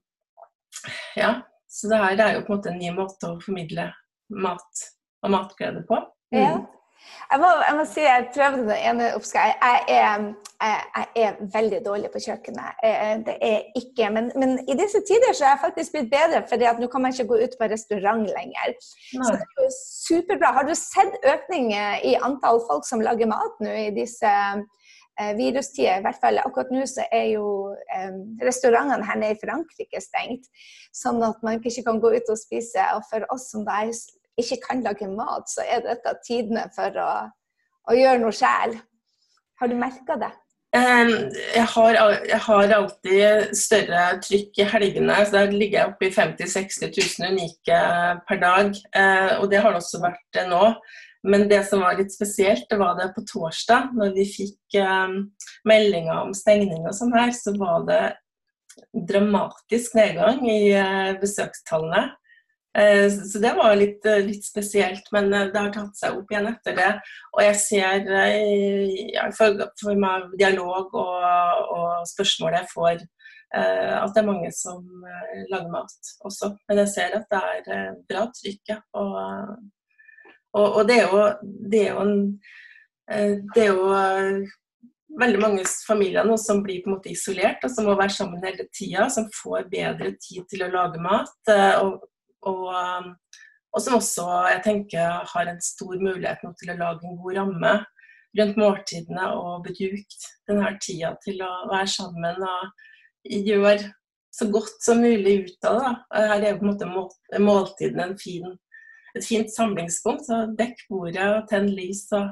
ja. 1.15 1.41
Så 1.71 1.87
det 1.87 2.01
her 2.01 2.19
er 2.19 2.33
jo 2.35 2.41
på 2.43 2.51
en 2.51 2.57
måte 2.57 2.69
en 2.73 2.81
ny 2.81 2.89
måte 2.91 3.29
å 3.31 3.39
formidle 3.39 3.85
mat 4.43 4.81
og 5.23 5.31
matglede 5.31 5.85
på. 5.87 6.01
Mm. 6.35 6.41
Ja. 6.41 6.55
Jeg 7.31 7.39
må, 7.39 7.49
jeg 7.67 7.75
må, 7.77 7.83
si 7.87 8.01
jeg 8.03 8.25
prøvde 8.35 8.63
den 8.67 8.79
ene 8.89 9.05
oppskriften. 9.15 9.61
Jeg, 9.63 9.83
jeg, 9.87 10.33
jeg, 11.15 11.29
er 11.29 11.37
veldig 11.53 11.79
dårlig 11.85 12.09
på 12.11 12.21
kjøkkenet. 12.25 12.81
Det 13.27 13.35
er 13.47 13.61
ikke, 13.79 14.09
men, 14.15 14.27
men, 14.41 14.57
i 14.67 14.75
disse 14.79 14.99
tider 15.07 15.31
så 15.31 15.45
er 15.45 15.53
jeg 15.53 15.61
faktisk 15.63 15.95
blitt 15.95 16.11
bedre, 16.11 16.43
for 16.49 16.81
nå 16.81 16.91
kan 16.91 17.05
man 17.05 17.15
ikke 17.15 17.29
gå 17.31 17.39
ut 17.45 17.55
på 17.59 17.71
restaurant 17.71 18.27
lenger. 18.27 18.75
Nei. 18.75 19.23
Så 19.23 19.31
det 19.31 19.47
er 19.47 19.63
jo 19.63 19.71
superbra. 19.79 20.53
Har 20.59 20.67
du 20.67 20.75
sett 20.75 21.17
økning 21.33 21.71
i 21.71 22.17
antall 22.19 22.61
folk 22.67 22.87
som 22.89 23.03
lager 23.05 23.31
mat 23.31 23.63
nå 23.63 23.79
i 23.87 23.89
disse 23.95 24.35
eh, 24.35 25.33
virustider? 25.39 26.01
I 26.01 26.05
hvert 26.05 26.19
fall 26.19 26.43
akkurat 26.43 26.75
nå 26.75 26.83
så 26.89 27.07
er 27.15 27.29
jo 27.31 27.45
eh, 27.95 28.11
restaurantene 28.43 29.07
her 29.07 29.23
nede 29.23 29.39
i 29.39 29.43
Frankrike 29.45 30.03
stengt, 30.03 30.51
sånn 30.91 31.23
at 31.23 31.39
man 31.47 31.63
ikke 31.63 31.87
kan 31.87 32.03
gå 32.03 32.11
ut 32.17 32.35
og 32.35 32.43
spise. 32.43 32.91
Og 32.97 33.07
for 33.07 33.31
oss 33.31 33.53
som 33.55 33.63
da 33.63 33.85
er 33.85 33.95
ikke 34.41 34.61
kan 34.67 34.83
lage 34.85 35.09
mat, 35.09 35.49
så 35.49 35.65
er 35.65 35.83
dette 35.85 36.15
tidene 36.25 36.67
for 36.75 36.95
å, 37.01 37.11
å 37.89 37.97
gjøre 37.97 38.21
noe 38.23 38.35
sjæl. 38.35 38.77
Har 39.61 39.69
du 39.69 39.77
merka 39.77 40.17
det? 40.21 40.31
Jeg 40.71 41.65
har, 41.73 41.97
jeg 42.23 42.39
har, 42.45 42.73
alltid 42.77 43.49
større 43.59 44.03
trykk 44.23 44.61
i 44.63 44.67
helgene. 44.71 45.17
så 45.25 45.41
Der 45.41 45.51
ligger 45.51 45.79
jeg 45.81 45.91
oppe 45.91 46.07
i 46.07 46.13
50 46.15 46.47
000-60 46.47 46.93
000 47.19 47.33
unike 47.33 47.79
per 48.29 48.39
dag. 48.39 48.79
Eh, 48.95 49.33
og 49.41 49.49
det 49.51 49.59
har 49.59 49.75
det 49.75 49.81
også 49.81 49.99
vært 50.05 50.39
nå. 50.47 50.63
Men 51.27 51.45
det 51.51 51.59
som 51.67 51.83
var 51.83 51.99
litt 51.99 52.15
spesielt, 52.15 52.65
det 52.71 52.79
var 52.79 52.95
det 52.97 53.11
på 53.13 53.21
torsdag, 53.29 53.91
når 53.93 54.15
vi 54.15 54.23
fikk 54.25 54.79
meldinger 55.69 56.23
om 56.23 56.31
stengning 56.33 56.87
og 56.87 56.95
sånn 56.97 57.13
her, 57.13 57.29
så 57.35 57.53
var 57.59 57.83
det 57.85 58.01
dramatisk 59.11 59.95
nedgang 59.99 60.41
i 60.49 60.73
uh, 60.73 61.13
besøkstallene. 61.21 62.07
Eh, 62.77 63.11
så 63.11 63.39
det 63.39 63.53
var 63.53 63.75
litt, 63.75 64.05
eh, 64.05 64.23
litt, 64.23 64.45
spesielt, 64.45 65.09
men 65.11 65.33
eh, 65.33 65.49
det 65.51 65.59
har 65.59 65.73
tatt 65.75 65.97
seg 65.97 66.15
opp 66.15 66.29
igjen 66.31 66.47
etter 66.53 66.77
det. 66.77 66.91
Og 67.35 67.41
jeg 67.43 67.57
ser 67.59 68.11
ja, 69.11 69.25
for, 69.35 69.65
for 69.81 69.99
meg 69.99 70.31
dialog 70.39 70.93
og, 70.95 71.25
og, 71.75 71.89
spørsmål 72.11 72.61
jeg 72.61 72.71
får, 72.71 73.03
at 73.51 74.13
det 74.15 74.21
er 74.21 74.25
mange 74.25 74.49
som 74.55 74.85
lager 75.51 75.67
mat 75.73 76.11
også. 76.23 76.53
Men 76.69 76.79
jeg 76.85 76.91
ser 76.93 77.17
at 77.17 77.25
det 77.33 77.75
er 77.75 77.97
bra 78.07 78.23
trykk. 78.31 78.71
Og, 78.95 79.17
og, 80.55 80.67
og 80.67 80.81
det 80.87 81.01
er 81.01 81.11
jo, 81.11 81.25
det 81.73 81.81
er 81.89 81.99
en 81.99 82.15
det 83.11 83.65
er 83.65 83.73
jo 83.73 83.89
veldig 85.19 85.41
mange 85.41 85.65
familier 85.83 86.23
nå 86.23 86.37
som 86.39 86.61
blir 86.63 86.79
på 86.79 86.87
en 86.87 86.95
måte 86.95 87.11
isolert, 87.11 87.59
og 87.67 87.73
som 87.73 87.89
må 87.89 87.97
være 87.99 88.15
sammen 88.15 88.45
hele 88.45 88.69
tida, 88.71 89.09
som 89.11 89.27
får 89.35 89.67
bedre 89.73 90.13
tid 90.23 90.47
til 90.47 90.63
å 90.63 90.71
lage 90.71 91.01
mat. 91.03 91.51
Og, 91.81 91.99
og, 92.49 92.67
um, 92.73 93.09
og, 93.71 93.79
som 93.83 93.97
også 93.97 94.27
jeg 94.51 94.61
tenker 94.65 95.25
har 95.33 95.49
en 95.49 95.61
stor 95.63 95.95
mulighet 96.01 96.43
nå 96.43 96.53
til 96.59 96.73
å 96.73 96.79
lage 96.79 97.07
en 97.07 97.19
god 97.21 97.37
ramme 97.39 97.73
rundt 98.39 98.59
måltidene 98.59 99.29
og 99.35 99.65
bruke 99.65 100.19
denne 100.47 100.75
tida 100.83 101.15
til 101.23 101.41
å 101.43 101.51
være 101.71 101.89
sammen 101.91 102.45
og 102.47 102.69
gjøre 103.27 103.91
så 104.31 104.47
godt 104.51 104.77
som 104.83 105.01
mulig 105.03 105.33
ut 105.45 105.67
av 105.67 105.79
det. 105.79 105.91
Her 106.15 106.45
er 106.47 106.59
på 106.59 106.67
en 106.67 106.71
måte 106.71 107.41
måltiden 107.43 107.99
en 107.99 108.15
fin, 108.19 108.47
et 109.15 109.25
fint 109.27 109.51
samlingspunkt. 109.51 110.23
Så 110.27 110.45
dekk 110.57 110.85
bordet 110.89 111.27
tenn 111.51 111.67
lys 111.75 112.05
og 112.15 112.31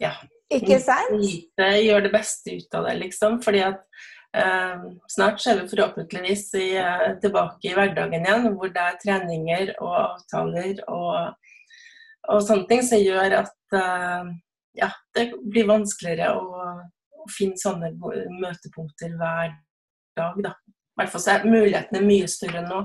ja. 0.00 0.12
Ikke 0.50 0.80
sant? 0.82 1.14
Nyte, 1.14 1.66
gjør 1.78 2.04
det 2.04 2.12
beste 2.12 2.56
ut 2.58 2.76
av 2.76 2.88
det, 2.88 2.96
liksom. 3.04 3.38
Fordi 3.44 3.62
at 3.68 3.84
snart 5.10 5.40
så 5.40 5.50
er 5.50 5.62
vi 5.62 5.70
forhåpentligvis 5.72 6.44
i, 6.54 6.68
eh, 6.78 7.06
tilbake 7.22 7.70
i 7.70 7.74
hverdagen 7.74 8.26
igjen, 8.26 8.46
hvor 8.54 8.70
det 8.70 8.84
er 8.84 9.00
treninger 9.02 9.72
og 9.80 9.96
avtaler 9.96 10.78
og, 10.86 11.34
og 12.30 12.44
sånne 12.46 12.68
ting 12.70 12.84
som 12.86 13.02
gjør 13.02 13.40
at 13.40 13.76
eh, 13.80 14.30
ja, 14.78 14.90
det 15.16 15.26
blir 15.42 15.66
vanskeligere 15.70 16.30
å, 16.38 16.62
å 17.20 17.26
finne 17.34 17.58
sånne 17.58 17.90
møtepunkter 17.98 19.16
hver 19.18 19.56
dag, 20.18 20.42
da. 20.46 20.54
I 20.70 21.02
hvert 21.02 21.12
fall 21.14 21.22
så 21.24 21.32
er 21.32 21.48
mulighetene 21.48 22.04
mye 22.04 22.26
større 22.28 22.62
nå. 22.66 22.80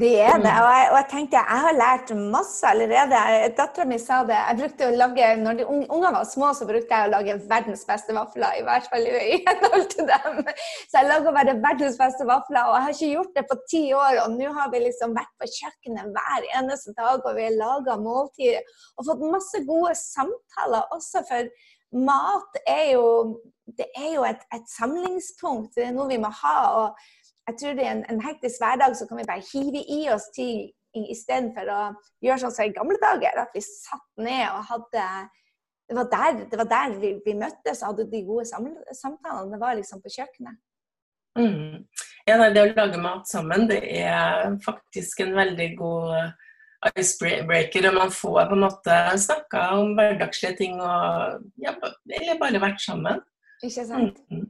De 0.00 0.08
er 0.16 0.38
det. 0.40 0.52
Og 0.62 0.68
jeg, 0.72 0.86
og 0.90 0.96
jeg 0.96 1.06
tenkte 1.10 1.40
jeg 1.40 1.62
har 1.64 1.76
lært 1.76 2.12
masse 2.32 2.66
allerede. 2.66 3.20
Dattera 3.58 3.86
mi 3.88 3.98
sa 4.00 4.20
det. 4.28 4.38
jeg 4.38 4.58
brukte 4.60 4.88
å 4.88 4.96
lage, 4.96 5.28
når 5.42 5.58
de 5.58 5.66
ungene 5.68 6.12
var 6.14 6.28
små, 6.28 6.52
så 6.56 6.68
brukte 6.68 6.96
jeg 6.96 7.08
å 7.08 7.12
lage 7.12 7.36
verdens 7.50 7.84
beste 7.88 8.16
vafler. 8.16 8.60
I 8.60 8.64
hvert 8.66 8.88
fall 8.92 9.08
i 9.10 9.40
henhold 9.48 9.86
til 9.92 10.08
dem. 10.08 10.40
Så 10.90 11.00
jeg 11.00 11.10
lager 11.10 11.36
bare 11.36 11.56
verdens 11.66 11.98
beste 12.00 12.28
vafler. 12.28 12.62
Og 12.64 12.76
jeg 12.76 12.86
har 12.86 12.96
ikke 12.96 13.12
gjort 13.14 13.36
det 13.36 13.46
på 13.50 13.58
ti 13.72 13.82
år. 13.96 14.22
Og 14.24 14.38
nå 14.38 14.54
har 14.56 14.72
vi 14.72 14.84
liksom 14.86 15.16
vært 15.18 15.34
på 15.40 15.50
kjøkkenet 15.58 16.14
hver 16.16 16.48
eneste 16.62 16.96
dag, 16.96 17.20
og 17.20 17.36
vi 17.36 17.46
har 17.48 17.60
laga 17.60 17.98
måltider. 18.00 18.80
Og 18.96 19.08
fått 19.10 19.28
masse 19.36 19.64
gode 19.68 19.94
samtaler 20.00 20.96
også, 20.96 21.24
for 21.28 21.52
mat 21.90 22.60
er 22.68 22.92
jo, 22.94 23.06
det 23.78 23.86
er 23.98 24.12
jo 24.14 24.26
et, 24.26 24.42
et 24.54 24.68
samlingspunkt. 24.70 25.74
Det 25.76 25.88
er 25.88 25.96
noe 25.96 26.08
vi 26.10 26.20
må 26.22 26.30
ha. 26.42 26.58
og 26.82 27.08
jeg 27.50 27.58
tror 27.60 27.78
det 27.78 27.86
er 27.86 27.96
en, 27.96 28.04
en 28.12 28.22
hektisk 28.22 28.62
hverdag 28.62 28.94
så 28.96 29.06
kan 29.08 29.18
vi 29.18 29.26
bare 29.28 29.48
hive 29.50 29.82
i 29.98 30.00
oss 30.14 30.28
ting 30.34 30.70
istedenfor 30.94 31.70
å 31.70 31.80
gjøre 32.22 32.42
sånn 32.44 32.54
som 32.54 32.66
i 32.66 32.74
gamle 32.74 32.98
dager. 33.02 33.42
At 33.42 33.54
vi 33.54 33.62
satt 33.64 34.08
ned 34.22 34.46
og 34.48 34.66
hadde 34.70 35.06
Det 35.90 35.96
var 35.98 36.06
der, 36.06 36.36
det 36.46 36.58
var 36.58 36.68
der 36.70 36.92
vi, 37.02 37.08
vi, 37.24 37.32
møttes 37.34 37.80
og 37.82 37.88
hadde 37.88 38.10
de 38.12 38.20
gode 38.22 38.44
samtalene. 38.46 39.50
Det 39.50 39.58
var 39.58 39.74
liksom 39.74 40.02
på 40.04 40.12
kjøkkenet. 40.14 40.60
Mm. 41.38 41.80
Ja, 42.28 42.36
Det 42.38 42.62
å 42.62 42.68
lage 42.76 43.00
mat 43.02 43.26
sammen, 43.26 43.66
det 43.66 43.80
er 43.98 44.54
faktisk 44.62 45.24
en 45.24 45.34
veldig 45.34 45.66
god 45.80 46.92
icebreaker. 46.94 47.90
Og 47.90 47.98
man 47.98 48.14
får 48.14 48.38
på 48.52 48.58
en 48.58 48.64
måte 48.68 49.00
snakka 49.26 49.64
om 49.80 49.96
hverdagslige 49.98 50.60
ting 50.62 50.78
og 50.78 51.42
ja, 51.58 51.74
eller 52.06 52.38
bare 52.38 52.62
vært 52.62 52.86
sammen. 52.86 53.18
Ikke 53.58 53.88
sant. 53.90 54.22
Mm. 54.30 54.46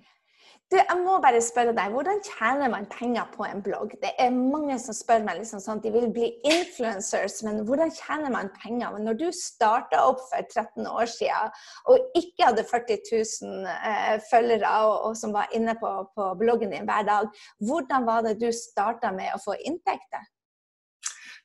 Du, 0.70 0.76
jeg 0.78 0.98
må 1.02 1.16
bare 1.18 1.40
spørre 1.42 1.72
deg, 1.74 1.90
Hvordan 1.90 2.20
tjener 2.22 2.70
man 2.70 2.85
penger 2.92 3.26
på 3.35 3.42
en 3.42 3.62
blogg? 3.62 3.94
Det 4.02 4.12
er 4.22 4.30
mange 4.30 4.76
som 4.78 4.94
spør 4.94 5.24
meg 5.26 5.40
liksom 5.40 5.59
sånn, 5.62 5.80
de 5.83 5.90
vil 5.90 6.06
bli 6.14 6.28
influencers, 6.46 7.40
men 7.42 7.64
hvordan 7.66 7.90
tjener 7.96 8.30
man 8.30 8.52
penger? 8.54 8.92
Men 8.94 9.09
når 9.09 9.18
du 9.18 9.24
starta 9.35 10.04
opp 10.06 10.20
for 10.28 10.46
13 10.46 10.87
år 10.87 11.11
siden 11.11 11.50
og 11.90 12.14
ikke 12.20 12.52
hadde 12.52 12.66
40 12.68 13.00
000 13.11 13.72
eh, 13.72 14.12
følgere 14.28 14.70
og, 14.85 15.09
og, 15.09 15.16
som 15.18 15.35
var 15.35 15.50
inne 15.59 15.74
på, 15.80 15.90
på, 16.14 16.28
bloggen 16.38 16.70
din 16.76 16.87
hver 16.87 17.09
dag, 17.09 17.42
hvordan 17.66 18.06
var 18.06 18.22
det 18.28 18.37
du 18.38 18.46
starta 18.54 19.11
med 19.16 19.35
å 19.35 19.42
få 19.42 19.59
inntekter? 19.66 20.22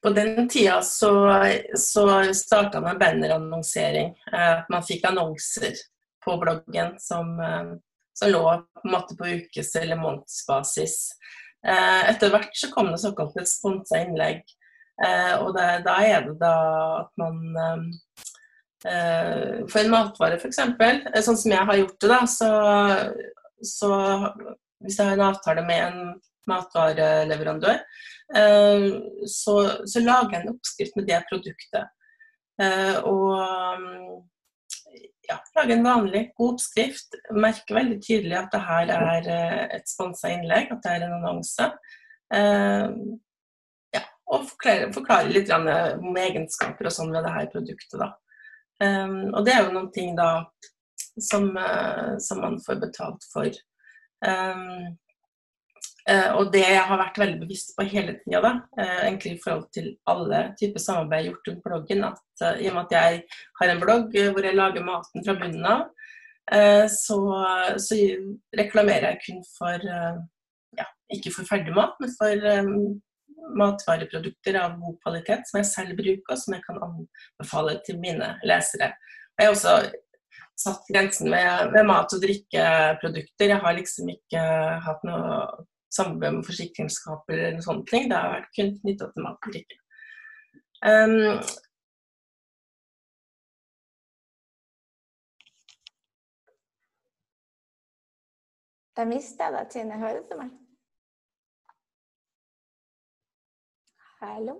På 0.05 0.13
den 0.13 0.45
tida 0.53 0.77
så, 0.85 1.09
så 1.73 2.05
starta 2.37 2.77
man 2.85 3.01
bannerannonsering. 3.01 4.13
Eh, 4.29 4.63
man 4.69 4.85
fikk 4.85 5.09
annonser 5.09 5.73
på 6.21 6.37
bloggen 6.45 6.93
som 7.01 7.33
eh, 7.41 7.73
som 8.15 8.31
lå 8.31 8.43
på 8.57 8.87
en 8.87 8.93
måte 8.93 9.17
på 9.19 9.27
ukes- 9.27 9.75
eller 9.79 9.99
månedsbasis. 9.99 10.95
Eh, 11.67 12.01
etter 12.11 12.29
hvert 12.29 12.53
så 12.53 12.69
kom 12.73 12.91
det 12.91 13.01
såkalte 13.01 13.45
sponsa 13.49 13.99
innlegg. 14.03 14.43
Eh, 15.05 15.33
og 15.41 15.55
det, 15.57 15.69
da 15.87 15.95
er 16.05 16.27
det 16.27 16.35
da 16.39 16.55
at 17.01 17.09
man 17.19 17.39
eh, 18.85 19.65
For 19.65 19.81
en 19.81 19.89
matvare 19.91 20.37
f.eks., 20.37 20.61
sånn 21.25 21.39
som 21.41 21.51
jeg 21.55 21.67
har 21.71 21.79
gjort 21.79 21.97
det, 22.03 22.09
da, 22.11 22.19
så, 22.29 22.49
så 23.65 23.89
hvis 24.85 24.99
jeg 24.99 25.09
har 25.09 25.17
en 25.17 25.25
avtale 25.31 25.63
med 25.65 25.81
en 25.87 26.11
matvareleverandør, 26.45 27.79
så, 29.25 29.55
så 29.89 30.03
lager 30.03 30.35
jeg 30.35 30.43
en 30.43 30.51
oppskrift 30.51 30.99
med 30.99 31.07
det 31.09 31.17
produktet. 31.31 31.89
Og 33.09 34.21
ja, 35.27 35.37
lage 35.55 35.73
en 35.73 35.85
vanlig, 35.85 36.23
god 36.37 36.55
oppskrift. 36.55 37.17
Merke 37.35 37.77
veldig 37.77 37.99
tydelig 38.03 38.37
at 38.39 38.51
det 38.53 38.63
her 38.65 38.91
er 38.95 39.29
eh, 39.35 39.61
et 39.77 39.89
sponsa 39.89 40.31
innlegg, 40.33 40.71
at 40.73 40.83
det 40.83 40.93
er 40.93 41.05
en 41.05 41.17
annonse. 41.19 41.69
Uh, 42.33 42.89
ja, 43.93 44.01
og 44.33 44.47
forklare, 44.49 44.91
forklare, 44.95 45.31
litt 45.31 45.51
om 45.53 46.17
egenskaper 46.19 46.89
og 46.89 46.95
sånn 46.95 47.13
ved 47.13 47.25
det 47.27 47.33
her 47.35 47.51
produktet. 47.53 47.99
Da. 48.01 48.11
Og 49.37 49.45
det 49.45 49.53
er 49.53 49.61
jo 49.63 49.75
noen 49.77 49.91
ting 49.95 50.17
da 50.17 50.29
som, 51.21 51.45
som 52.19 52.41
man 52.43 52.57
får 52.65 52.81
betalt 52.81 53.23
for. 53.31 53.61
Um, 54.25 54.97
og 56.37 56.51
det 56.53 56.61
jeg 56.61 56.81
har 56.85 56.99
vært 57.01 57.15
veldig 57.17 57.39
bevisst 57.41 57.71
på 57.73 57.87
hele 57.89 58.13
tida, 58.19 58.51
uh, 58.77 58.99
egentlig 59.07 59.31
i 59.35 59.39
forhold 59.41 59.65
til 59.73 59.87
alle 60.11 60.41
typer 60.59 60.83
samarbeid 60.83 61.31
gjort 61.31 61.49
rundt 61.49 61.63
bloggen, 61.65 62.03
at 62.11 62.43
uh, 62.45 62.59
i 62.61 62.67
og 62.69 62.75
med 62.75 62.83
at 62.83 62.93
jeg 62.93 63.23
har 63.61 63.73
en 63.73 63.81
blogg 63.81 64.13
hvor 64.13 64.45
jeg 64.45 64.59
lager 64.59 64.85
maten 64.85 65.25
fra 65.25 65.37
bunnen 65.39 65.65
av, 65.65 65.87
så, 66.93 67.15
så, 67.81 67.95
reklamerer 68.53 69.15
jeg 69.15 69.21
kun 69.23 69.39
for 69.49 69.85
ja, 70.77 70.85
ikke 71.09 71.31
for 71.33 71.47
ferdigmat, 71.49 71.95
men 71.97 72.11
for 72.19 72.43
matvareprodukter 73.57 74.59
av 74.61 74.75
god 74.77 74.99
kvalitet 75.01 75.49
som 75.49 75.57
jeg 75.57 75.69
selv 75.71 75.97
bruker, 75.97 76.35
og 76.35 76.41
som 76.43 76.53
jeg 76.53 76.65
kan 76.67 76.81
anbefale 76.85 77.79
til 77.87 77.97
mine 78.01 78.35
lesere. 78.45 78.91
Jeg 79.39 79.47
har 79.47 79.55
også 79.55 79.75
satt 80.59 80.87
grensen 80.91 81.31
ved, 81.31 81.71
ved 81.73 81.87
mat- 81.87 82.13
og 82.15 82.21
drikkeprodukter. 82.23 83.51
Jeg 83.51 83.61
har 83.63 83.77
liksom 83.77 84.11
ikke 84.13 84.43
hatt 84.85 85.07
noe 85.07 85.65
samarbeid 85.95 86.37
med 86.37 86.47
forsikringsskaper 86.47 87.43
eller 87.49 87.65
sånne 87.65 87.87
ting. 87.89 88.09
Det 88.11 88.19
har 88.19 88.33
vært 88.37 88.51
kun 88.57 88.73
knytta 88.81 89.11
til 89.11 89.27
matpolitikken. 89.27 89.81
Um, 90.85 91.39
Da 98.95 99.03
mista 99.03 99.49
jeg 99.49 99.53
deg, 99.53 99.65
Tine. 99.71 99.97
Hører 99.99 100.21
du 100.29 100.37
meg? 100.39 100.51
Hallo? 104.21 104.55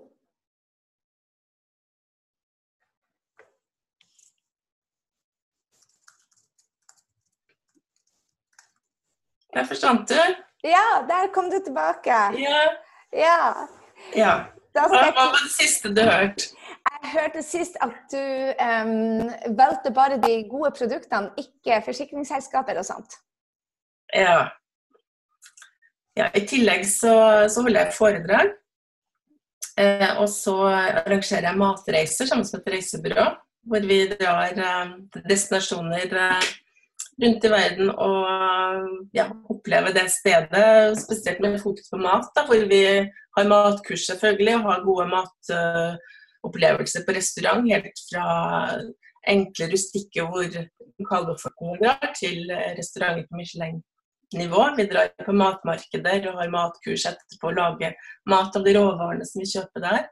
Jeg 9.56 9.66
forstår 9.66 10.04
du. 10.10 10.45
Ja, 10.66 10.86
der 11.08 11.30
kom 11.34 11.50
du 11.50 11.58
tilbake. 11.62 12.18
Ja. 12.40 12.60
ja. 13.14 13.38
ja. 14.16 14.34
Hva 14.76 14.88
var 14.90 15.38
det 15.38 15.52
siste 15.54 15.92
du 15.94 16.02
hørte? 16.04 16.50
Jeg 16.86 17.12
hørte 17.12 17.42
sist 17.42 17.78
at 17.82 17.94
du 18.12 18.20
um, 18.20 19.30
valgte 19.58 19.90
bare 19.94 20.18
de 20.22 20.42
gode 20.50 20.70
produktene, 20.76 21.32
ikke 21.40 21.80
forsikringsselskaper 21.86 22.78
og 22.78 22.86
sånt. 22.86 23.16
Ja. 24.14 24.46
ja 26.18 26.28
I 26.34 26.44
tillegg 26.46 26.86
så, 26.88 27.16
så 27.50 27.64
holder 27.66 27.86
jeg 27.86 27.96
foredrag. 27.96 28.54
Eh, 29.76 30.12
og 30.22 30.28
så 30.32 30.54
arrangerer 30.72 31.50
jeg 31.50 31.60
matreiser 31.60 32.28
sammen 32.28 32.46
med 32.48 32.62
et 32.62 32.70
reisebyrå, 32.76 33.26
hvor 33.68 33.88
vi 33.90 33.98
drar 34.08 34.56
eh, 34.56 34.94
destinasjoner 35.28 36.14
eh, 36.16 36.54
rundt 37.22 37.44
i 37.44 37.50
verden 37.50 37.90
og 37.90 39.08
ja, 39.16 39.26
oppleve 39.52 39.92
det 39.96 40.06
stedet, 40.12 40.98
spesielt 41.00 41.40
med 41.44 41.58
fokus 41.62 41.88
på 41.92 42.00
mat. 42.00 42.28
Da, 42.36 42.44
hvor 42.48 42.66
vi 42.68 42.82
har 43.38 43.50
matkurs 43.50 44.06
selvfølgelig, 44.10 44.56
og 44.58 44.70
har 44.70 44.84
gode 44.84 45.06
matopplevelser 45.14 47.06
på 47.06 47.16
restaurant. 47.16 47.68
Helt 47.72 48.02
fra 48.10 48.26
enkle 49.26 49.70
rustikke 49.72 50.26
hvor 50.28 50.48
lokalbefolkningen 51.00 51.82
drar, 51.82 52.12
til 52.18 52.52
restauranter 52.78 53.26
på 53.28 53.40
Michelin-nivå. 53.40 54.66
Vi 54.76 54.88
drar 54.92 55.14
på 55.24 55.32
matmarkeder 55.36 56.28
og 56.30 56.42
har 56.42 56.52
matkurs 56.52 57.08
etterpå 57.08 57.52
og 57.52 57.58
lager 57.58 57.96
mat 58.30 58.56
av 58.56 58.66
de 58.66 58.76
råvarene 58.76 59.26
som 59.28 59.42
vi 59.42 59.50
kjøper 59.56 59.88
der. 59.88 60.04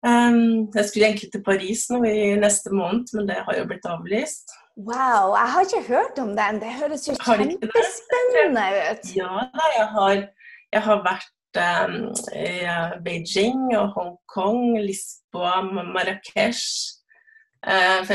Um, 0.00 0.70
jeg 0.74 0.84
skulle 0.88 1.06
egentlig 1.10 1.28
til 1.32 1.42
Paris 1.44 1.82
nå 1.90 1.98
i 2.08 2.36
neste 2.40 2.72
måned, 2.72 3.10
men 3.12 3.26
det 3.28 3.42
har 3.44 3.58
jo 3.58 3.66
blitt 3.68 3.88
avlyst. 3.88 4.54
Wow, 4.76 5.34
jeg 5.36 5.48
har 5.52 5.66
ikke 5.66 5.88
hørt 5.88 6.22
om 6.22 6.30
den. 6.38 6.60
Det 6.62 6.70
høres 6.78 7.04
jo 7.08 7.16
kjempespennende 7.20 8.64
ut. 8.92 9.10
Ja, 9.16 9.44
jeg 9.76 9.86
har, 9.96 10.22
jeg 10.72 10.82
har 10.86 11.04
vært 11.04 11.60
um, 11.66 11.98
i 12.32 12.54
Beijing 13.04 13.66
og 13.76 13.92
Hongkong, 13.98 14.80
Lisboa, 14.86 15.60
Marrakech. 15.68 16.64
Uh, 17.60 18.08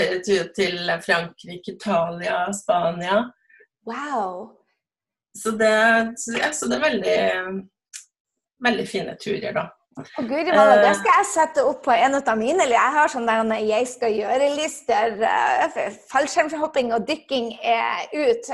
til 0.57 0.89
Frankrike, 1.05 1.75
Italia, 1.75 2.47
Spania. 2.63 3.27
Wow. 3.85 4.55
Så 5.37 5.51
det, 5.51 5.75
ja, 6.39 6.51
så 6.51 6.65
det 6.65 6.79
er 6.79 6.85
veldig, 6.89 7.19
veldig 8.65 8.87
fine 8.89 9.17
turer, 9.21 9.51
da. 9.53 9.67
Og 9.95 10.25
Guri 10.27 10.51
malla, 10.51 10.75
det 10.83 10.91
skal 10.97 11.13
jeg 11.21 11.27
sette 11.29 11.63
opp 11.63 11.79
på 11.85 11.93
en 11.95 12.17
av 12.17 12.31
mine. 12.35 12.59
Eller 12.65 12.75
Jeg 12.75 12.93
har 12.97 13.11
sånn 13.13 13.29
der 13.29 13.53
jeg 13.63 13.87
skal 13.87 14.11
gjøre-lister. 14.11 15.15
Fallskjermhopping 16.11 16.91
og 16.97 17.05
dykking 17.07 17.53
er 17.63 18.03
ut. 18.11 18.49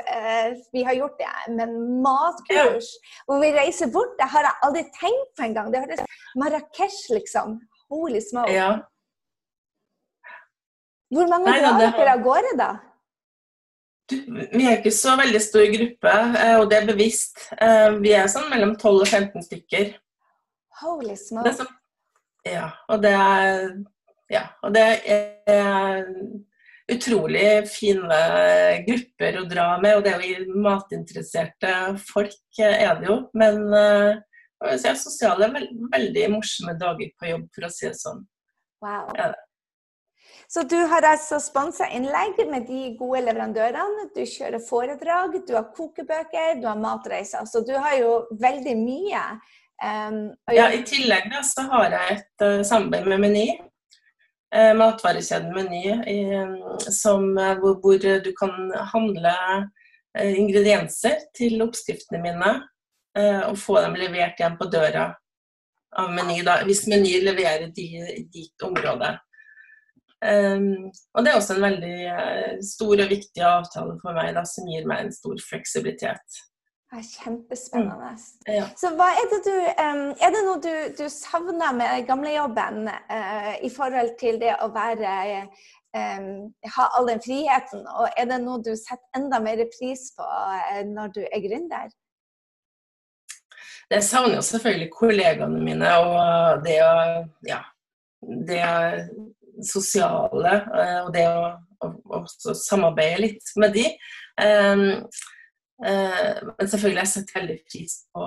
Vi 0.75 0.85
har 0.85 0.99
gjort 0.99 1.17
det. 1.17 1.31
Men 1.57 1.73
matkurs 2.05 2.91
hvor 3.25 3.41
vi 3.41 3.49
reiser 3.57 3.89
bort, 3.89 4.13
det 4.21 4.29
har 4.29 4.45
jeg 4.45 4.61
aldri 4.67 4.85
tenkt 4.99 5.33
på 5.33 5.47
engang. 5.49 5.73
Det 5.73 5.81
høres 5.81 6.05
Marrakech, 6.37 7.01
liksom. 7.09 7.57
Holy 7.89 8.21
smoke. 8.21 8.53
Ja. 8.53 8.69
Hvor 11.11 11.27
mange 11.27 11.57
drar 11.57 11.81
dere 11.81 12.13
av 12.13 12.23
gårde, 12.23 12.53
da? 12.59 12.69
Vi 14.11 14.63
er 14.67 14.77
ikke 14.77 14.93
så 14.95 15.15
veldig 15.19 15.41
stor 15.43 15.67
gruppe, 15.71 16.13
eh, 16.43 16.55
og 16.59 16.69
det 16.71 16.77
er 16.81 16.87
bevisst. 16.87 17.45
Eh, 17.57 17.97
vi 18.03 18.13
er 18.15 18.31
sånn 18.31 18.49
mellom 18.51 18.73
12 18.77 19.03
og 19.03 19.07
15 19.07 19.45
stykker. 19.47 19.91
Holy 20.79 21.17
smoke. 21.19 21.51
Sånn, 21.57 21.67
ja, 22.47 22.69
og 22.87 23.03
det 23.03 23.11
er 23.17 23.67
Ja, 24.31 24.45
og 24.63 24.71
det 24.71 24.85
er 25.51 26.05
utrolig 26.91 27.67
fine 27.67 28.19
grupper 28.87 29.41
å 29.41 29.45
dra 29.49 29.67
med. 29.83 29.97
Og 29.99 30.05
det 30.05 30.13
er 30.15 30.23
jo 30.23 30.55
matinteresserte 30.63 31.73
folk, 31.99 32.39
er 32.55 32.95
det 33.01 33.09
jo. 33.09 33.17
Men 33.35 33.59
si, 34.79 34.95
sosiale, 34.95 35.51
veldig 35.91 36.25
morsomme 36.31 36.77
dager 36.79 37.11
på 37.19 37.27
jobb, 37.33 37.47
for 37.51 37.67
å 37.67 37.73
si 37.75 37.89
det 37.89 37.99
sånn. 37.99 38.23
Wow. 38.81 39.11
Ja. 39.19 39.33
Så 40.51 40.63
du 40.67 40.77
har 40.91 41.05
altså 41.07 41.37
sponsa 41.43 41.85
innlegg 41.95 42.39
med 42.49 42.65
de 42.67 42.95
gode 42.99 43.21
leverandørene. 43.27 44.09
Du 44.15 44.23
kjører 44.27 44.63
foredrag, 44.63 45.37
du 45.47 45.53
har 45.55 45.69
kokebøker, 45.75 46.57
du 46.59 46.67
har 46.67 46.79
matreiser. 46.79 47.43
Så 47.47 47.63
du 47.67 47.71
har 47.75 47.95
jo 47.99 48.15
veldig 48.39 48.75
mye. 48.79 49.21
Um, 49.81 50.35
ja, 50.53 50.67
I 50.69 50.83
tillegg 50.85 51.31
da, 51.33 51.41
så 51.41 51.65
har 51.71 51.89
jeg 51.89 52.17
et 52.19 52.43
uh, 52.45 52.59
samarbeid 52.65 53.07
med 53.09 53.23
Meny. 53.23 53.45
Uh, 54.53 54.75
matvarekjeden 54.77 55.55
Meny, 55.55 55.95
uh, 56.05 57.55
hvor, 57.63 57.79
hvor, 57.81 57.97
du 57.97 58.31
kan 58.37 58.69
handle 58.93 59.33
ingredienser 60.11 61.21
til 61.33 61.61
oppskriftene 61.63 62.19
mine. 62.19 62.51
og 63.47 63.57
få 63.59 63.77
dem 63.81 63.95
levert 63.95 64.39
igjen 64.39 64.57
på 64.59 64.67
døra 64.71 65.05
av 65.99 66.11
Meny, 66.11 66.41
da, 66.43 66.57
hvis 66.67 66.85
Meny 66.87 67.17
leverer 67.23 67.71
de, 67.75 67.87
ditt 68.31 68.63
område. 68.63 69.13
Um, 70.21 70.91
og 71.15 71.23
det 71.23 71.31
er 71.31 71.39
også 71.39 71.55
en 71.55 71.63
veldig 71.63 72.63
stor 72.63 73.03
og 73.05 73.09
viktig 73.09 73.43
avtale 73.47 73.95
for 74.03 74.19
meg, 74.19 74.35
da, 74.35 74.43
som 74.47 74.67
gir 74.67 74.87
meg 74.87 75.05
en 75.05 75.15
stor 75.15 75.39
fleksibilitet. 75.47 76.41
Er 76.91 77.03
kjempespennende. 77.07 78.09
Mm. 78.11 78.55
Ja. 78.57 78.65
Så 78.75 78.89
hva 78.99 79.07
er 79.15 79.29
det 79.31 79.37
du 79.45 79.53
Er 79.55 80.33
det 80.33 80.41
noe 80.43 80.57
du, 80.59 80.73
du 80.97 81.05
savner 81.09 81.71
med 81.77 82.07
gamlejobben 82.07 82.89
uh, 82.89 83.53
i 83.63 83.69
forhold 83.71 84.17
til 84.19 84.41
det 84.41 84.57
å 84.59 84.67
være 84.75 85.13
um, 85.95 86.27
ha 86.75 86.89
all 86.97 87.07
den 87.07 87.23
friheten, 87.23 87.87
og 87.87 88.11
er 88.11 88.27
det 88.27 88.41
noe 88.43 88.59
du 88.63 88.73
setter 88.75 89.21
enda 89.21 89.39
mer 89.39 89.63
pris 89.71 90.09
på 90.17 90.27
uh, 90.27 90.81
når 90.87 91.15
du 91.15 91.21
er 91.23 91.43
gründer? 91.47 91.91
Jeg 93.91 94.03
savner 94.07 94.37
jo 94.39 94.43
selvfølgelig 94.47 94.91
kollegaene 94.91 95.63
mine 95.63 95.95
og 95.99 96.63
det 96.63 96.77
å 96.83 96.93
ja, 97.47 97.59
det 98.21 98.61
sosiale 99.67 100.53
eh, 100.79 100.99
og 101.01 101.11
det 101.15 101.25
å, 101.27 101.41
å, 101.83 102.21
å 102.23 102.55
samarbeide 102.55 103.25
litt 103.25 103.51
med 103.59 103.75
de. 103.75 103.87
Um, 104.39 104.85
men 105.81 106.67
selvfølgelig 106.69 106.99
har 106.99 107.07
jeg 107.07 107.11
satt 107.11 107.31
veldig 107.35 107.55
pris 107.65 107.93
på 108.13 108.25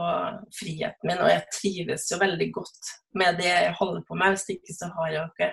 friheten 0.59 1.07
min, 1.07 1.21
og 1.23 1.29
jeg 1.31 1.45
trives 1.55 2.07
jo 2.11 2.19
veldig 2.19 2.49
godt 2.57 2.89
med 3.21 3.39
det 3.39 3.51
jeg 3.51 3.77
holder 3.79 4.01
på 4.09 4.19
med. 4.19 4.35
Hvis 4.35 4.57
ikke 4.57 4.75
så 4.75 4.89
har 4.97 5.13
jeg 5.13 5.29
ikke, 5.31 5.51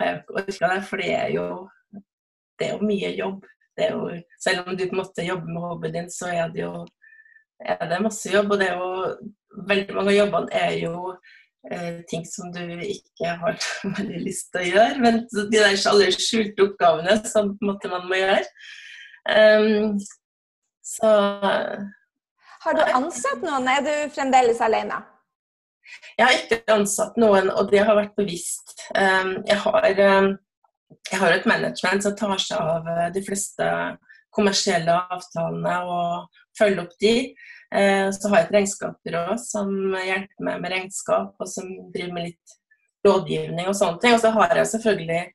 ikke 0.00 0.38
orka 0.40 0.70
det, 0.72 0.78
for 0.88 1.02
det 1.04 1.10
er 1.18 1.34
jo 1.34 1.48
det 2.58 2.68
er 2.68 2.72
jo 2.78 2.88
mye 2.88 3.10
jobb. 3.18 3.44
Jo, 3.78 3.98
selv 4.42 4.64
om 4.64 4.78
du 4.78 4.86
på 4.86 4.96
en 4.96 5.02
måte 5.02 5.26
jobber 5.26 5.52
med 5.52 5.66
hobbyen 5.68 5.98
din, 5.98 6.08
så 6.10 6.32
er 6.32 6.48
det 6.54 6.64
jo 6.64 6.72
er 7.60 7.84
det 7.90 8.00
masse 8.02 8.32
jobb. 8.32 8.54
Og 8.54 8.58
det 8.58 8.70
er 8.70 8.80
jo 8.80 9.68
veldig 9.68 9.98
mange 9.98 10.14
av 10.14 10.18
jobbene 10.18 10.64
er 10.64 10.80
jo 10.80 10.96
Eh, 11.70 12.00
ting 12.06 12.22
som 12.26 12.52
du 12.52 12.62
ikke 12.80 13.32
har 13.40 13.56
veldig 13.98 14.20
lyst 14.24 14.52
til 14.54 14.62
å 14.62 14.68
gjøre. 14.68 15.00
Men 15.04 15.20
de 15.28 15.46
der 15.52 15.74
alle 15.90 16.12
skjulte 16.14 16.68
oppgavene 16.68 17.18
som 17.28 17.52
på 17.56 17.66
en 17.66 17.72
måte, 17.72 17.90
man 17.92 18.06
må 18.08 18.20
gjøre. 18.20 18.44
Um, 19.28 19.98
så 20.88 21.12
Har 22.64 22.74
du 22.74 22.82
ansatt 22.82 23.44
noen? 23.44 23.68
Er 23.70 23.84
du 23.84 23.94
fremdeles 24.14 24.60
alene? 24.64 25.02
Jeg 26.18 26.26
har 26.26 26.34
ikke 26.36 26.74
ansatt 26.74 27.16
noen, 27.20 27.52
og 27.52 27.70
det 27.72 27.84
har 27.86 27.96
vært 27.96 28.16
bevisst. 28.18 28.74
Um, 28.92 29.38
jeg, 29.48 29.56
har, 29.62 29.86
um, 30.18 30.32
jeg 31.12 31.20
har 31.22 31.36
et 31.36 31.46
management 31.48 32.04
som 32.04 32.16
tar 32.18 32.34
seg 32.42 32.58
av 32.58 32.88
eh, 32.92 33.06
de 33.14 33.22
fleste 33.24 33.68
kommersielle 34.34 34.96
avtalene 35.14 35.76
og 35.88 36.42
følger 36.58 36.82
opp 36.84 36.98
de. 37.00 37.14
Eh, 37.74 38.08
så 38.14 38.30
har 38.30 38.42
jeg 38.42 38.48
et 38.48 38.54
regnskapsbyrå 38.58 39.24
som 39.40 39.72
hjelper 39.96 40.44
meg 40.44 40.62
med 40.62 40.74
regnskap, 40.74 41.34
og 41.38 41.50
som 41.50 41.70
driver 41.94 42.14
med 42.16 42.30
litt 42.30 42.56
rådgivning 43.06 43.68
og 43.70 43.76
sånne 43.78 44.02
ting. 44.02 44.16
Og 44.16 44.22
så 44.24 44.32
har 44.34 44.56
jeg 44.56 44.72
selvfølgelig 44.74 45.20
eh, 45.22 45.34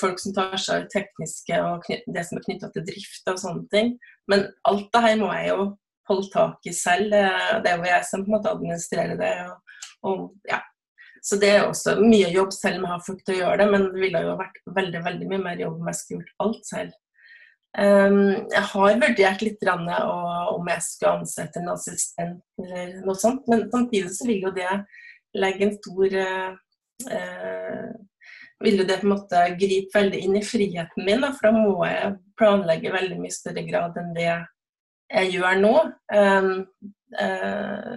folk 0.00 0.18
som 0.18 0.34
tar 0.34 0.56
seg 0.58 0.74
av 0.74 0.86
det 0.86 0.94
tekniske 0.94 1.60
og 1.62 1.84
det 2.10 2.24
som 2.26 2.38
er 2.38 2.46
knytta 2.46 2.72
til 2.74 2.86
drift 2.88 3.30
og 3.30 3.38
sånne 3.38 3.68
ting. 3.70 3.92
Men 4.30 4.48
alt 4.66 4.88
det 4.94 5.04
her 5.04 5.20
må 5.20 5.30
jeg 5.36 5.52
jo 5.52 5.66
holde 6.10 6.32
tak 6.32 6.66
i 6.66 6.74
selv. 6.74 7.14
Det 7.14 7.70
er 7.70 7.78
jo 7.78 7.86
jeg 7.90 8.08
som 8.08 8.24
på 8.24 8.32
en 8.32 8.36
måte 8.36 8.50
administrerer 8.50 9.20
det. 9.20 9.34
Og, 9.46 9.78
og, 10.10 10.24
ja. 10.50 10.58
Så 11.22 11.36
det 11.36 11.50
er 11.52 11.66
også 11.66 11.98
mye 12.00 12.30
jobb, 12.32 12.52
selv 12.56 12.80
om 12.80 12.86
jeg 12.86 12.94
har 12.94 13.06
folk 13.06 13.22
til 13.26 13.36
å 13.36 13.40
gjøre 13.42 13.60
det. 13.60 13.68
Men 13.74 13.86
det 13.86 14.02
ville 14.06 14.24
jo 14.24 14.40
vært 14.40 14.60
veldig 14.80 15.04
veldig 15.06 15.30
mye 15.30 15.44
mer 15.44 15.62
jobb 15.62 15.78
om 15.78 15.92
jeg 15.92 16.00
skulle 16.00 16.24
gjort 16.24 16.44
alt 16.46 16.68
selv. 16.70 16.98
Um, 17.78 18.48
jeg 18.50 18.64
har 18.72 18.96
vurdert 18.98 19.42
litt 19.46 19.68
om 19.70 20.70
jeg 20.72 20.82
skulle 20.82 21.12
ansette 21.20 21.60
en 21.60 21.70
assistent 21.70 22.40
eller 22.58 22.96
noe 23.04 23.14
sånt, 23.14 23.44
men 23.46 23.68
samtidig 23.70 24.10
så 24.10 24.26
vil 24.26 24.48
jo 24.48 24.50
det 24.56 24.72
legge 25.38 25.68
en 25.68 25.76
stor 25.76 26.16
uh, 26.18 26.56
Vil 27.06 28.09
jo 28.68 28.84
det 28.84 28.98
på 29.00 29.08
en 29.08 29.14
måte 29.14 29.42
gripe 29.60 29.96
veldig 29.96 30.18
inn 30.20 30.36
i 30.36 30.44
friheten 30.44 31.06
min, 31.06 31.22
da, 31.24 31.32
for 31.36 31.48
da 31.48 31.52
må 31.56 31.86
jeg 31.88 32.16
planlegge 32.40 32.92
veldig 32.92 33.20
mye 33.20 33.32
større 33.32 33.64
grad 33.68 33.96
enn 34.00 34.10
det 34.16 34.26
jeg 34.30 35.30
gjør 35.34 35.62
nå. 35.62 35.74
Um, 36.14 36.50
uh, 37.16 37.94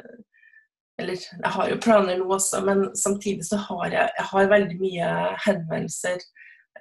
eller 1.01 1.17
jeg 1.19 1.51
har 1.55 1.69
jo 1.69 1.81
planer 1.83 2.19
nå 2.19 2.29
også, 2.31 2.61
men 2.65 2.85
samtidig 2.97 3.45
så 3.47 3.59
har 3.67 3.85
jeg, 3.91 4.13
jeg 4.17 4.29
har 4.31 4.53
veldig 4.53 4.77
mye 4.79 5.09
henvendelser 5.45 6.23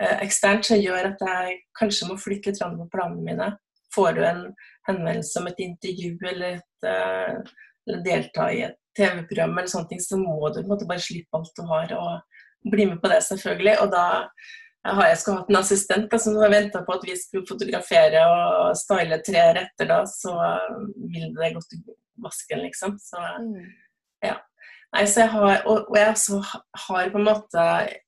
uh, 0.00 0.16
eksternt 0.22 0.68
som 0.68 0.80
gjør 0.80 1.10
at 1.12 1.26
jeg 1.26 1.58
kanskje 1.78 2.10
må 2.10 2.18
flytte 2.20 2.52
litt 2.52 2.62
på 2.62 2.88
planene 2.94 3.26
mine. 3.26 3.50
Får 3.92 4.14
du 4.16 4.22
en 4.24 4.44
henvendelse 4.88 5.40
om 5.40 5.50
et 5.50 5.64
intervju 5.66 6.14
eller, 6.30 6.60
et, 6.60 6.86
uh, 6.86 7.66
eller 7.88 8.06
delta 8.06 8.48
i 8.52 8.62
et 8.68 8.78
TV-program, 8.96 9.56
eller 9.56 9.72
sånne 9.72 9.88
ting, 9.88 10.00
så 10.04 10.18
må 10.20 10.36
du 10.52 10.60
på 10.60 10.66
en 10.66 10.72
måte 10.74 10.88
bare 10.88 11.02
slippe 11.02 11.38
alt 11.38 11.54
du 11.56 11.62
har 11.68 11.94
og 11.96 12.41
bli 12.70 12.86
med 12.90 13.00
på 13.02 13.10
det, 13.12 13.22
selvfølgelig. 13.26 13.76
Og 13.82 13.90
da 13.94 14.04
har 14.82 15.08
jeg 15.08 15.18
skulle 15.20 15.40
hatt 15.42 15.50
en 15.52 15.60
assistent 15.60 16.08
da, 16.10 16.18
som 16.18 16.38
har 16.42 16.52
venta 16.52 16.82
på 16.86 16.94
at 16.96 17.04
vi 17.06 17.16
skulle 17.18 17.46
fotografere 17.48 18.22
og 18.26 18.78
style 18.78 19.18
tre 19.26 19.44
retter, 19.58 19.90
da, 19.90 20.00
så 20.10 20.34
vil 21.12 21.28
det 21.36 21.52
gått 21.56 21.76
i 21.76 21.82
vasken, 22.22 22.64
liksom. 22.66 22.96
Så 23.02 23.20
mm. 23.20 23.60
ja. 24.26 24.38
Nei, 24.92 25.06
så 25.08 25.22
jeg 25.22 25.32
har, 25.32 25.62
og, 25.70 25.86
og 25.88 25.96
jeg 25.96 26.10
også 26.12 26.38
har 26.86 27.06
på 27.14 27.16
en 27.16 27.24
måte 27.24 27.62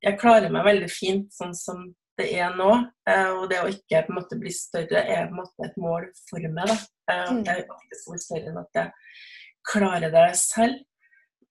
Jeg 0.04 0.18
klarer 0.20 0.52
meg 0.52 0.66
veldig 0.66 0.90
fint 0.92 1.30
sånn 1.32 1.54
som 1.56 1.86
det 2.18 2.26
er 2.36 2.52
nå. 2.54 2.70
Eh, 3.10 3.30
og 3.34 3.48
det 3.50 3.60
å 3.62 3.70
ikke 3.70 4.04
på 4.06 4.12
en 4.12 4.18
måte 4.20 4.38
bli 4.38 4.52
større 4.54 5.00
er 5.02 5.28
på 5.28 5.34
en 5.34 5.40
måte 5.40 5.66
et 5.66 5.78
mål 5.80 6.08
for 6.28 6.44
meg. 6.46 6.70
da. 6.70 6.76
Eh, 7.10 7.30
mm. 7.32 7.40
Jeg 7.46 7.54
er 7.54 7.64
ikke 7.64 8.00
så 8.02 8.18
større 8.22 8.52
enn 8.52 8.60
at 8.60 8.80
jeg 8.80 8.92
klarer 9.70 10.14
det 10.14 10.28
selv. 10.38 10.82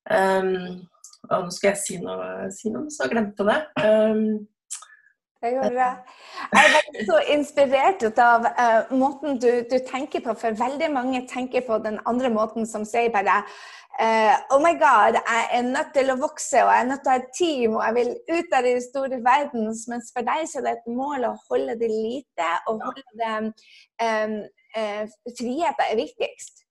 Um, 0.04 0.84
og 1.30 1.46
nå 1.46 1.54
skal 1.56 1.72
jeg 1.72 1.82
si 1.84 2.00
noe, 2.04 2.50
si 2.54 2.72
noe 2.74 2.92
så 2.92 3.06
jeg 3.06 3.16
glemte 3.16 3.46
det. 3.48 3.60
Um, 3.84 4.26
jeg 5.44 5.58
er 5.60 6.70
veldig 6.72 7.04
så 7.04 7.18
inspirert 7.34 8.04
av 8.24 8.46
uh, 8.48 8.92
måten 8.96 9.40
du, 9.44 9.50
du, 9.68 9.76
tenker 9.90 10.24
på, 10.24 10.36
for 10.40 10.56
veldig 10.56 10.88
mange 10.94 11.26
tenker 11.28 11.66
på 11.68 11.82
den 11.84 12.00
andre 12.08 12.32
måten 12.32 12.70
som 12.70 12.88
sier 12.88 13.12
bare 13.14 13.42
Uh, 13.94 14.34
oh 14.50 14.58
my 14.58 14.74
god, 14.74 15.20
jeg 15.22 15.50
er 15.54 15.66
nødt 15.68 15.92
til 15.94 16.08
å 16.10 16.16
vokse 16.18 16.64
og 16.64 16.72
jeg 16.74 16.82
er 16.82 16.88
nødt 16.90 17.04
til 17.06 17.12
å 17.12 17.14
ha 17.14 17.20
et 17.20 17.36
team 17.38 17.76
og 17.76 17.84
jeg 17.84 17.94
vil 18.00 18.40
ut 18.40 18.56
av 18.58 18.66
den 18.66 18.82
store 18.82 19.20
verden. 19.28 19.68
Mens 19.92 20.10
for 20.16 20.26
deg 20.26 20.48
så 20.50 20.64
er 20.64 20.66
det 20.66 20.72
et 20.80 20.88
mål 20.98 21.28
å 21.28 21.36
holde 21.52 21.76
det 21.78 21.92
lite 21.92 22.48
og 22.72 22.82
holde 22.88 23.20
det 23.22 23.36
um, 23.38 24.40
uh, 24.80 25.04
Friheten 25.38 25.86
er 25.86 26.02
viktigst. 26.02 26.66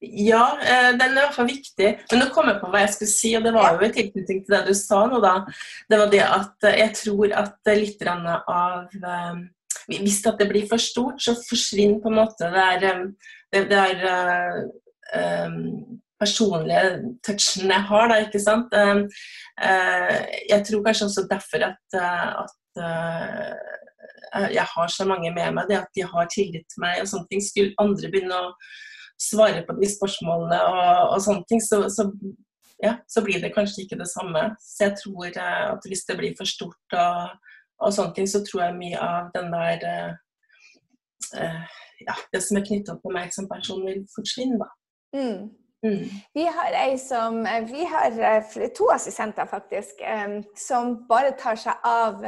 Ja, 0.00 0.42
uh, 0.58 0.90
den 0.98 1.06
er 1.06 1.16
i 1.16 1.22
hvert 1.22 1.36
fall 1.36 1.50
viktig. 1.50 1.90
Men 2.10 2.22
nå 2.22 2.28
kom 2.34 2.50
jeg 2.50 2.60
på 2.60 2.70
hva 2.72 2.84
jeg 2.84 2.94
skulle 2.96 3.12
si, 3.12 3.32
og 3.38 3.46
det 3.46 3.54
var 3.56 3.76
jo 3.76 3.86
i 3.86 3.94
tilknytning 3.94 4.42
til 4.44 4.56
det 4.56 4.62
du 4.68 4.74
sa 4.78 5.02
nå, 5.10 5.20
da. 5.24 5.34
Det 5.90 6.00
var 6.00 6.12
det 6.12 6.22
at 6.26 6.68
jeg 6.82 6.96
tror 7.00 7.36
at 7.42 7.72
litt 7.78 8.06
av 8.06 8.94
Hvis 9.88 10.22
det 10.22 10.48
blir 10.48 10.68
for 10.70 10.80
stort, 10.82 11.22
så 11.22 11.34
forsvinner 11.48 12.00
på 12.02 12.08
en 12.10 12.20
måte 12.20 12.50
det 12.52 12.66
er, 12.76 13.02
det 13.52 13.78
er 13.78 13.98
personlige 16.22 16.82
touchen 17.26 17.72
jeg 17.72 17.86
har, 17.88 18.08
da, 18.08 18.20
ikke 18.22 18.40
sant. 18.40 18.74
Jeg 20.52 20.60
tror 20.68 20.84
kanskje 20.86 21.08
også 21.08 21.26
derfor 21.30 21.66
at, 21.66 21.98
at 22.44 22.58
jeg 24.32 24.66
har 24.74 24.88
så 24.88 25.04
mange 25.04 25.32
med 25.34 25.52
meg, 25.52 25.68
det 25.68 25.80
at 25.82 25.92
de 25.96 26.06
har 26.08 26.30
tillit 26.32 26.66
til 26.70 26.84
meg 26.84 27.02
og 27.02 27.10
sånne 27.10 27.28
ting. 27.30 27.42
Skulle 27.44 27.76
andre 27.82 28.10
begynne 28.12 28.38
å 28.38 28.54
svare 29.22 29.62
på 29.66 29.76
de 29.78 29.88
spørsmålene 29.90 30.58
og, 30.68 31.12
og 31.14 31.22
sånne 31.24 31.46
ting, 31.50 31.62
så, 31.62 31.84
så, 31.92 32.08
ja, 32.82 32.96
så, 33.08 33.22
blir 33.24 33.42
det 33.42 33.54
kanskje 33.54 33.84
ikke 33.84 34.00
det 34.00 34.08
samme. 34.10 34.44
Så 34.60 34.88
jeg 34.88 34.98
tror 35.02 35.40
at 35.44 35.88
hvis 35.88 36.04
det 36.08 36.18
blir 36.18 36.36
for 36.38 36.48
stort 36.48 36.98
og, 36.98 37.32
og 37.82 37.94
sånne 37.94 38.16
ting, 38.18 38.28
så 38.30 38.42
tror 38.46 38.66
jeg 38.66 38.78
mye 38.80 39.00
av 39.00 39.32
den 39.36 39.50
der 39.54 39.88
uh, 41.38 41.66
ja, 42.02 42.14
det 42.34 42.42
som 42.44 42.58
er 42.58 42.66
knytta 42.66 42.98
på 43.02 43.12
meg 43.14 43.34
som 43.34 43.50
person, 43.50 43.84
vil 43.86 44.02
forsvinne, 44.14 44.58
da. 44.62 44.70
Mm. 45.14 45.50
Mm. 45.82 46.02
Vi 46.34 46.44
har 46.46 46.76
ei 46.78 46.94
som 46.98 47.40
Vi 47.42 47.84
har 47.90 48.18
eh, 48.22 48.68
to 48.74 48.86
assistenter, 48.94 49.48
faktisk, 49.50 50.02
som 50.54 50.92
bare 51.08 51.34
tar 51.38 51.58
seg 51.58 51.86
av 51.86 52.22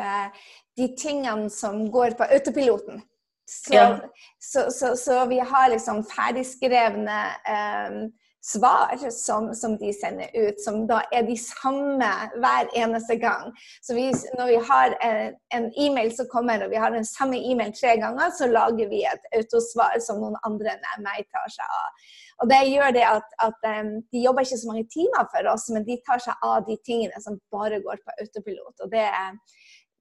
de 0.75 0.89
tingene 0.99 1.51
som 1.51 1.85
går 1.91 2.17
på 2.19 2.27
autopiloten. 2.35 3.03
Så, 3.47 3.75
ja. 3.75 4.01
så, 4.41 4.71
så, 4.73 4.97
så 4.97 5.25
vi 5.29 5.39
har 5.39 5.69
liksom 5.69 6.05
ferdigskrevne 6.09 7.19
um, 7.55 7.99
svar 8.45 9.11
som, 9.11 9.55
som, 9.55 9.77
de 9.79 9.93
sender 9.93 10.29
ut, 10.35 10.61
som 10.61 10.83
da 10.89 11.01
er 11.17 11.25
de 11.25 11.37
samme 11.41 12.09
hver 12.41 12.69
eneste 12.77 13.17
gang. 13.21 13.53
Så 13.83 13.97
vi, 13.97 14.11
når 14.39 14.51
vi 14.53 14.59
har 14.71 14.97
en, 15.09 15.37
en 15.57 15.71
e-mail 15.87 16.13
som 16.17 16.29
kommer, 16.33 16.65
og 16.65 16.73
vi 16.73 16.81
har 16.81 16.93
den 16.93 17.09
samme 17.09 17.41
e-mail 17.41 17.73
tre 17.77 17.97
ganger, 18.03 18.35
så 18.39 18.49
lager 18.53 18.91
vi 18.93 19.01
et 19.09 19.31
autosvar 19.39 19.97
som 20.05 20.21
noen 20.21 20.37
andre 20.45 20.77
enn 20.77 21.07
meg 21.07 21.25
tar 21.33 21.49
seg 21.57 21.79
av. 21.81 22.05
Og 22.43 22.51
det 22.51 22.61
gjør 22.67 22.97
det 22.97 23.05
at, 23.07 23.37
at 23.47 23.69
um, 23.79 23.93
De 24.13 24.25
jobber 24.25 24.45
ikke 24.45 24.61
så 24.61 24.73
mange 24.73 24.89
timer 24.93 25.29
for 25.33 25.53
oss, 25.55 25.69
men 25.73 25.87
de 25.89 26.01
tar 26.05 26.21
seg 26.21 26.49
av 26.49 26.65
de 26.69 26.77
tingene 26.85 27.25
som 27.25 27.41
bare 27.55 27.81
går 27.85 28.03
på 28.05 28.19
autopilot. 28.21 28.77
og 28.85 28.93
det, 28.93 29.09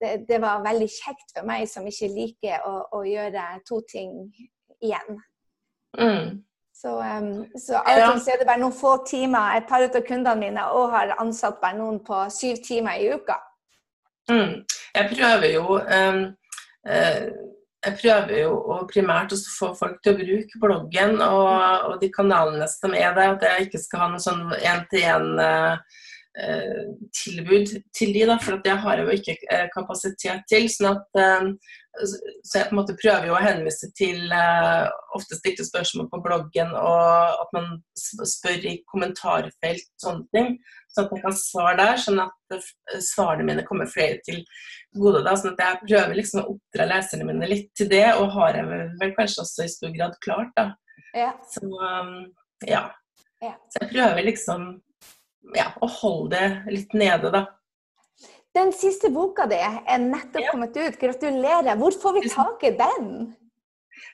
det, 0.04 0.14
det 0.28 0.40
var 0.44 0.64
veldig 0.66 0.90
kjekt 0.92 1.32
for 1.36 1.48
meg 1.48 1.68
som 1.72 1.88
ikke 1.88 2.12
liker 2.12 2.66
å, 2.68 2.74
å 3.00 3.04
gjøre 3.08 3.46
to 3.68 3.80
ting 3.90 4.18
igjen. 4.84 5.22
Mm. 5.98 6.44
Så, 6.76 6.98
um, 7.00 7.46
så 7.60 7.78
alltid 7.78 8.22
så 8.24 8.34
er 8.34 8.42
det 8.42 8.48
bare 8.50 8.60
noen 8.60 8.76
få 8.76 8.98
timer. 9.08 9.58
Et 9.58 9.68
par 9.70 9.86
av 9.86 10.04
kundene 10.04 10.36
mine 10.42 10.68
og 10.76 10.92
har 10.92 11.16
ansatt 11.22 11.62
bare 11.62 11.78
noen 11.80 12.02
på 12.04 12.26
syv 12.34 12.60
timer 12.66 13.00
i 13.00 13.12
uka. 13.14 13.40
Mm. 14.32 14.64
Jeg 14.96 15.10
prøver 15.16 15.50
jo 15.54 15.80
um, 15.80 16.24
uh, 16.90 17.26
jeg 17.84 17.98
prøver 18.00 18.38
jo 18.40 18.80
primært 18.88 19.34
å 19.36 19.38
få 19.58 19.74
folk 19.76 19.98
til 20.04 20.14
å 20.14 20.20
bruke 20.22 20.60
bloggen 20.62 21.18
og, 21.26 21.50
og 21.90 21.98
de 22.02 22.10
kanalene 22.16 22.68
som 22.72 22.96
er 22.96 23.12
der. 23.16 23.36
At 23.36 23.44
jeg 23.48 23.68
ikke 23.68 23.82
skal 23.84 24.06
ha 24.06 24.12
noe 24.14 24.24
sånn 24.24 24.46
én-til-én 24.56 25.34
uh, 25.40 26.04
tilbud 26.34 27.72
til 27.94 28.14
de, 28.16 28.26
da, 28.26 28.40
for 28.42 28.58
det 28.66 28.74
har 28.82 28.98
jeg 28.98 29.06
jo 29.06 29.18
ikke 29.20 29.58
kapasitet 29.76 30.46
til. 30.50 30.66
sånn 30.72 30.96
at 30.96 31.58
så 31.94 32.58
jeg 32.58 32.70
på 32.70 32.74
en 32.74 32.80
måte 32.80 32.96
prøver 32.98 33.28
jo 33.30 33.36
å 33.38 33.42
henvise 33.44 33.92
til 33.94 34.32
ofte 35.14 35.38
stilte 35.38 35.66
spørsmål 35.68 36.08
på 36.10 36.22
bloggen, 36.26 36.72
og 36.74 37.44
at 37.44 37.52
man 37.54 37.68
spør 37.94 38.66
i 38.66 38.80
kommentarfelt 38.90 39.86
og 39.86 40.06
sånne 40.08 40.26
ting. 40.34 40.56
Sånn 40.94 41.06
at 41.06 41.14
jeg 41.14 41.26
kan 41.26 41.38
svare 41.38 41.76
der, 41.78 42.02
sånn 42.02 42.24
at 42.24 42.58
svarene 43.06 43.46
mine 43.46 43.66
kommer 43.68 43.90
flere 43.90 44.18
til 44.26 44.42
gode. 44.98 45.22
da, 45.22 45.36
sånn 45.38 45.54
at 45.54 45.62
jeg 45.62 45.84
prøver 45.86 46.18
liksom 46.18 46.42
å 46.42 46.48
oppdra 46.56 46.90
leserne 46.90 47.30
mine 47.30 47.52
litt 47.52 47.70
til 47.78 47.92
det, 47.94 48.08
og 48.18 48.34
har 48.40 48.58
jeg 48.58 48.82
vel 49.04 49.14
kanskje 49.20 49.46
også 49.46 49.68
i 49.68 49.76
stor 49.76 49.94
grad 49.94 50.18
klart. 50.26 50.50
da. 50.58 50.72
Ja. 51.14 51.36
Så 51.46 51.62
ja. 52.66 52.88
ja. 53.44 53.54
Så 53.70 53.84
jeg 53.84 53.94
prøver 53.94 54.26
liksom 54.32 54.66
ja, 55.56 55.70
å 55.82 55.90
holde 56.00 56.40
det 56.40 56.74
litt 56.78 56.96
nede, 56.98 57.32
da. 57.34 57.46
Den 58.54 58.70
siste 58.76 59.10
boka 59.10 59.48
di 59.50 59.58
er 59.58 60.02
nettopp 60.02 60.44
ja. 60.44 60.52
kommet 60.54 60.76
ut. 60.78 60.98
Gratulerer. 61.02 61.74
Hvor 61.80 61.96
får 62.04 62.20
vi 62.20 62.30
tak 62.30 62.66
i 62.68 62.76
den? 62.78 63.08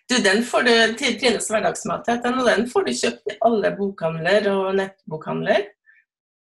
Du, 0.10 0.15
Den 0.24 0.44
får 0.44 0.63
du 0.68 0.72
til 1.00 1.18
Trines 1.20 1.50
hverdagsmathet, 1.52 2.26
og 2.26 2.48
den 2.48 2.65
får 2.72 2.88
du 2.88 2.94
kjøpt 3.02 3.34
i 3.34 3.38
alle 3.48 3.74
bokhandler 3.76 4.48
og 4.54 4.72
nettbokhandler. 4.80 5.68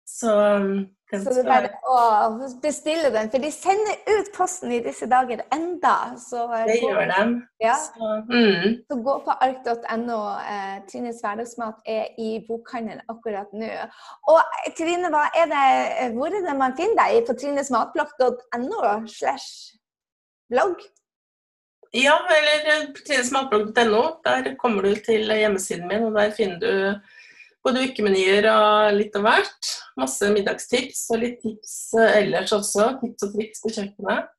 Så 0.09 0.33
um, 0.33 0.73
så 1.13 1.29
det 1.29 1.41
er 1.43 1.47
bare 1.47 1.69
å 1.85 2.47
bestille 2.63 3.11
den, 3.13 3.27
for 3.29 3.43
de 3.43 3.51
sender 3.53 3.99
ut 4.09 4.31
posten 4.33 4.71
i 4.73 4.79
disse 4.81 5.05
dager 5.09 5.43
enda. 5.53 5.93
Så, 6.17 6.47
eh, 6.49 6.63
det 6.65 6.79
gå, 6.81 6.89
gjør 6.89 7.11
de. 7.11 7.25
Ja. 7.61 7.75
Så, 7.83 8.09
mm. 8.31 8.79
så, 8.89 8.97
gå 9.05 9.15
på 9.27 9.35
ark.no. 9.45 10.17
Eh, 10.41 10.73
Trines 10.89 11.21
hverdagsmat 11.21 11.85
er 11.85 12.09
i 12.17 12.31
bokhandelen 12.47 13.05
akkurat 13.11 13.53
nå. 13.53 13.69
Og 14.33 14.57
Trine, 14.79 15.13
hva 15.13 15.27
er 15.37 15.49
det, 15.53 15.63
hvor 16.17 16.33
er 16.33 16.45
det 16.47 16.57
man 16.57 16.73
finner 16.79 16.97
deg? 17.03 17.21
På 17.29 17.37
trinesmatblogg.no 17.37 18.81
slash 19.05 19.77
blogg? 20.49 20.81
Ja, 21.93 22.17
eller 22.39 22.71
eh, 22.73 22.87
trinesmatblogg.no. 23.05 24.01
Der 24.25 24.55
kommer 24.57 24.89
du 24.89 24.97
til 25.05 25.29
hjemmesiden 25.29 25.85
min, 25.91 26.09
og 26.09 26.17
der 26.17 26.33
finner 26.33 26.57
du 26.65 27.13
både 27.65 27.87
ukemenyer 27.89 28.47
og 28.51 28.95
litt 28.99 29.17
av 29.17 29.25
hvert. 29.25 29.73
Masse 29.99 30.29
middagstips 30.33 31.07
og 31.13 31.21
litt 31.23 31.41
tips 31.43 31.75
eh, 31.99 32.21
ellers 32.21 32.53
også. 32.55 32.95
Tips 33.01 33.27
og 33.27 33.35
triks 33.35 33.63
på 33.63 33.73
kjøkkenet. 33.73 34.31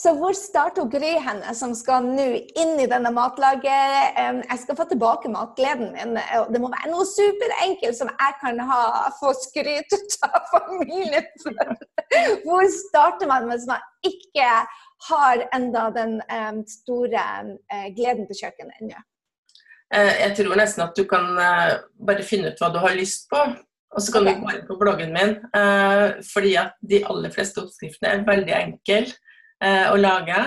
Så 0.00 0.14
hvor 0.18 0.34
starter 0.34 0.86
Gry 0.90 1.12
henne, 1.22 1.52
som 1.54 1.74
skal 1.76 2.06
nå 2.06 2.24
inn 2.58 2.72
i 2.82 2.86
denne 2.90 3.12
matlaget? 3.14 4.16
Jeg 4.16 4.58
skal 4.62 4.78
få 4.78 4.86
tilbake 4.90 5.30
matgleden 5.30 5.92
min. 5.94 6.16
og 6.40 6.50
Det 6.54 6.62
må 6.62 6.70
være 6.72 6.90
noe 6.90 7.06
superenkelt 7.06 7.98
som 7.98 8.10
jeg 8.10 8.36
kan 8.40 8.58
ha, 8.70 8.80
få 9.20 9.34
skryt 9.38 9.94
av 10.26 10.40
familien. 10.50 11.30
Hvor 12.46 12.66
starter 12.74 13.30
man 13.30 13.46
hvis 13.50 13.68
man 13.70 13.82
ikke 14.06 14.50
har 15.10 15.46
enda 15.54 15.88
den 15.94 16.20
store 16.70 17.26
eh, 17.70 17.90
gleden 17.94 18.26
på 18.30 18.38
kjøkkenet 18.40 18.80
ennå? 18.80 19.02
Eh, 19.94 20.16
jeg 20.24 20.34
tror 20.40 20.58
nesten 20.58 20.84
at 20.88 20.96
du 20.98 21.04
kan 21.08 21.36
eh, 21.38 21.76
bare 22.02 22.26
finne 22.26 22.50
ut 22.50 22.60
hva 22.60 22.72
du 22.74 22.80
har 22.82 22.96
lyst 22.98 23.28
på. 23.30 23.40
Og 23.94 24.02
så 24.02 24.10
kan 24.10 24.26
du 24.26 24.32
gå 24.40 24.50
inn 24.50 24.66
på 24.66 24.74
bloggen 24.80 25.12
min, 25.14 25.36
eh, 25.54 26.16
fordi 26.26 26.56
at 26.58 26.74
de 26.82 27.04
aller 27.06 27.30
fleste 27.30 27.62
oppskriftene 27.62 28.10
er 28.10 28.24
veldig 28.26 28.56
enkle 28.58 29.04
å 29.64 29.94
lage. 29.96 30.38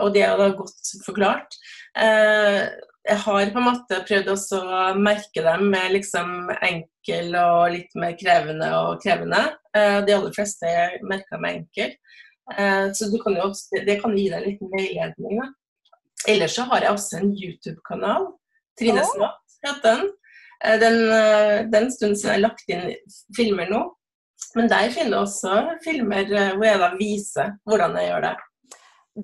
Og 0.00 0.12
det 0.14 0.22
er 0.24 0.38
da 0.38 0.46
godt 0.56 0.92
forklart. 1.04 1.56
Jeg 1.98 3.18
har 3.24 3.50
på 3.52 3.60
en 3.60 3.66
måte 3.66 3.98
prøvd 4.08 4.30
også 4.32 4.60
å 4.62 4.84
merke 4.96 5.42
dem 5.44 5.66
med 5.74 5.90
liksom 5.92 6.48
enkel 6.54 7.34
og 7.42 7.74
litt 7.74 7.98
mer 7.98 8.14
krevende 8.16 8.70
og 8.78 9.02
krevende. 9.02 9.42
De 9.74 10.14
aller 10.14 10.32
fleste 10.38 10.70
er 10.70 10.96
merka 11.04 11.42
med 11.42 11.58
enkel. 11.58 11.92
Så 12.96 13.10
kan 13.26 13.36
jo, 13.42 13.50
det 13.74 13.98
kan 14.00 14.16
gi 14.16 14.30
deg 14.30 14.38
en 14.38 14.48
liten 14.48 14.72
veiledning. 14.72 15.44
Ellers 16.30 16.56
så 16.56 16.64
har 16.70 16.86
jeg 16.86 16.94
også 16.94 17.20
en 17.20 17.34
YouTube-kanal 17.34 18.30
Trines 18.78 19.10
oh. 19.14 19.20
natt 19.22 19.58
het 19.66 19.82
den. 19.84 20.08
Eh, 20.64 20.78
den. 20.80 20.98
Eh, 21.12 21.58
den 21.70 21.90
stunden 21.92 22.16
siden 22.16 22.30
jeg 22.30 22.38
har 22.38 22.46
lagt 22.48 22.72
inn 22.72 22.88
filmer 23.36 23.70
nå. 23.70 23.84
Men 24.54 24.70
der 24.70 24.90
finner 24.94 25.16
du 25.16 25.20
også 25.22 25.78
filmer 25.84 26.26
eh, 26.30 26.52
hvor 26.54 26.68
jeg 26.68 26.82
da 26.82 26.90
viser 26.98 27.54
hvordan 27.68 27.96
jeg 27.98 28.10
gjør 28.10 28.26
det. 28.28 28.34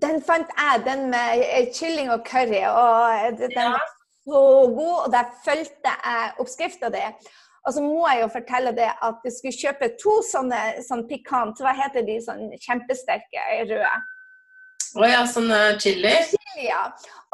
Den 0.02 0.20
fant 0.22 0.50
jeg, 0.54 0.82
den 0.86 1.08
med 1.10 1.72
kylling 1.74 2.12
og 2.14 2.26
curry. 2.26 2.62
og 2.70 3.38
Den 3.40 3.56
ja. 3.56 3.70
var 3.74 3.86
så 4.24 4.42
god, 4.76 4.98
og 5.04 5.12
der 5.12 5.32
fulgte 5.44 5.94
jeg 5.94 6.34
oppskrifta 6.38 6.90
di. 6.94 7.02
Og 7.66 7.74
så 7.74 7.82
må 7.84 8.06
jeg 8.08 8.22
jo 8.22 8.28
fortelle 8.32 8.70
det 8.76 8.88
at 8.88 9.26
jeg 9.26 9.34
skulle 9.36 9.60
kjøpe 9.64 9.90
to 10.00 10.14
sånne 10.24 10.60
sånn 10.86 11.02
pikant, 11.10 11.60
hva 11.60 11.74
heter 11.76 12.06
de 12.06 12.16
sånn 12.24 12.46
kjempesterke 12.62 13.42
røde? 13.68 13.90
Å 14.98 15.06
ja, 15.06 15.24
sånn 15.28 15.50
chili? 15.78 16.12
Chili, 16.30 16.66
ja. 16.66 16.84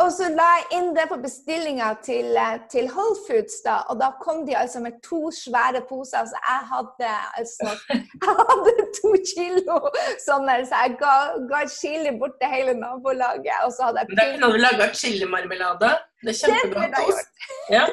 Og 0.02 0.10
så 0.12 0.26
la 0.28 0.46
jeg 0.58 0.64
inn 0.76 0.88
det 0.92 1.06
på 1.08 1.16
bestillinga 1.22 1.86
til, 2.04 2.36
eh, 2.36 2.58
til 2.68 2.88
Whole 2.92 3.16
Foods, 3.24 3.62
da. 3.64 3.78
Og 3.88 3.96
da 4.00 4.10
kom 4.20 4.42
de 4.44 4.52
altså 4.52 4.82
med 4.84 4.98
to 5.02 5.30
svære 5.32 5.80
poser. 5.88 6.26
Så 6.28 6.36
jeg 6.36 6.66
hadde 6.72 7.12
altså 7.38 7.70
Jeg 8.26 8.34
hadde 8.42 8.86
to 8.98 9.14
kilo 9.32 9.78
sånne, 10.26 10.58
så 10.68 10.82
jeg 10.84 10.98
ga, 11.00 11.14
ga 11.48 11.62
chili 11.72 12.12
bort 12.20 12.36
til 12.42 12.52
hele 12.52 12.76
nabolaget. 12.76 13.56
Og 13.64 13.72
så 13.72 13.88
hadde 13.88 14.04
jeg 14.04 14.12
Men 14.12 14.20
Da 14.20 14.26
kunne 14.34 14.52
du 14.52 14.58
laga 14.66 14.90
chilimarmelade. 14.92 15.94
Det 16.20 16.34
er 16.34 16.42
kjempegodt. 16.42 17.24
Ja. 17.72 17.86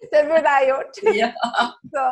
Det 0.00 0.20
burde 0.28 0.52
jeg 0.56 0.68
gjort. 0.70 1.00
Ja. 1.20 1.30
Så, 1.92 2.04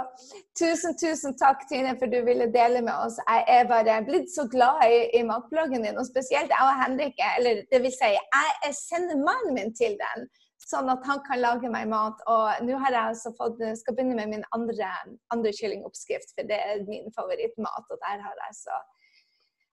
tusen, 0.60 0.96
tusen 1.02 1.36
takk, 1.40 1.62
Tine, 1.70 1.94
for 2.00 2.10
du 2.12 2.18
ville 2.26 2.48
dele 2.52 2.82
med 2.84 2.92
oss. 2.92 3.16
Jeg 3.28 3.44
er 3.54 3.70
bare 3.70 4.00
blitt 4.08 4.28
så 4.34 4.44
glad 4.54 4.82
i, 4.84 4.98
i 5.18 5.22
matbloggen 5.24 5.86
din, 5.86 6.00
og 6.00 6.08
spesielt 6.08 6.52
jeg 6.52 6.66
og 6.66 6.82
Henrik. 6.82 7.16
Eller 7.38 7.62
det 7.72 7.80
vil 7.84 7.94
si, 7.94 8.12
jeg 8.12 8.76
sender 8.76 9.22
mannen 9.22 9.56
min 9.56 9.72
til 9.80 9.96
den, 10.02 10.28
sånn 10.68 10.92
at 10.92 11.06
han 11.08 11.22
kan 11.28 11.40
lage 11.40 11.72
meg 11.72 11.88
mat. 11.88 12.20
Og 12.28 12.60
nå 12.68 12.76
har 12.84 12.92
jeg 12.92 13.14
altså 13.14 13.32
fått, 13.40 13.64
skal 13.80 13.96
begynne 13.96 14.18
med 14.20 14.34
min 14.36 14.46
andre, 14.56 14.92
andre 15.34 15.54
kyllingoppskrift, 15.56 16.34
for 16.36 16.50
det 16.50 16.60
er 16.60 16.84
min 16.90 17.08
favorittmat. 17.16 17.88
Og 17.88 18.04
der 18.04 18.24
har 18.26 18.44
jeg 18.44 18.60
så 18.64 18.82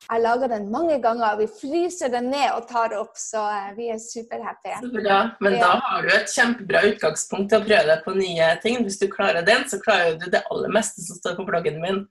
Jeg 0.05 0.21
lager 0.21 0.49
den 0.51 0.67
mange 0.69 0.99
ganger. 1.01 1.37
Vi 1.39 1.47
fryser 1.49 2.11
den 2.13 2.27
ned 2.29 2.45
og 2.53 2.67
tar 2.69 2.93
opp, 2.93 3.15
så 3.17 3.41
eh, 3.49 3.71
vi 3.77 3.87
er 3.89 3.97
superhappy. 4.01 4.75
Så 4.83 4.91
bra. 4.93 5.17
Men 5.41 5.57
da 5.57 5.71
har 5.81 6.05
du 6.05 6.11
et 6.13 6.29
kjempebra 6.29 6.83
utgangspunkt 6.91 7.49
til 7.49 7.63
å 7.63 7.65
prøve 7.65 7.87
deg 7.89 8.03
på 8.05 8.13
nye 8.17 8.49
ting. 8.61 8.83
Hvis 8.85 8.99
du 9.01 9.07
klarer 9.09 9.45
den, 9.47 9.65
så 9.71 9.79
klarer 9.81 10.19
du 10.21 10.27
det 10.29 10.43
aller 10.53 10.73
meste 10.75 11.01
som 11.07 11.17
står 11.17 11.39
på 11.39 11.47
bloggen 11.49 11.79
min. 11.81 12.03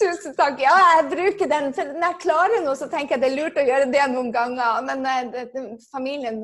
Tusen 0.00 0.34
takk. 0.38 0.58
Ja, 0.64 0.74
jeg 0.96 1.10
bruker 1.12 1.52
den. 1.52 1.70
For 1.76 1.92
når 1.94 2.08
jeg 2.08 2.22
klarer 2.24 2.64
noe, 2.64 2.78
så 2.80 2.90
tenker 2.90 3.14
jeg 3.14 3.22
det 3.22 3.30
er 3.30 3.38
lurt 3.38 3.60
å 3.62 3.66
gjøre 3.68 3.90
det 3.94 4.08
noen 4.16 4.32
ganger. 4.34 4.80
Men 4.88 5.06
eh, 5.12 5.22
det, 5.36 5.44
det, 5.54 5.66
familien 5.92 6.42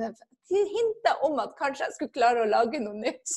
hinta 0.53 1.17
om 1.27 1.41
at 1.43 1.57
kanskje 1.59 1.89
jeg 1.89 1.97
skulle 1.97 2.15
klare 2.15 2.45
å 2.45 2.51
lage 2.51 2.79
noe 2.83 2.95
nytt. 2.99 3.35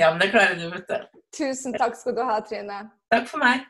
ja, 0.00 0.10
men 0.10 0.20
det 0.20 0.32
klarer 0.34 0.60
du, 0.60 0.68
vet 0.74 0.92
du. 0.92 1.22
Tusen 1.40 1.76
takk 1.76 1.96
skal 1.96 2.18
du 2.18 2.22
ha, 2.26 2.36
Trine. 2.44 2.82
Takk 3.12 3.30
for 3.30 3.40
meg. 3.40 3.64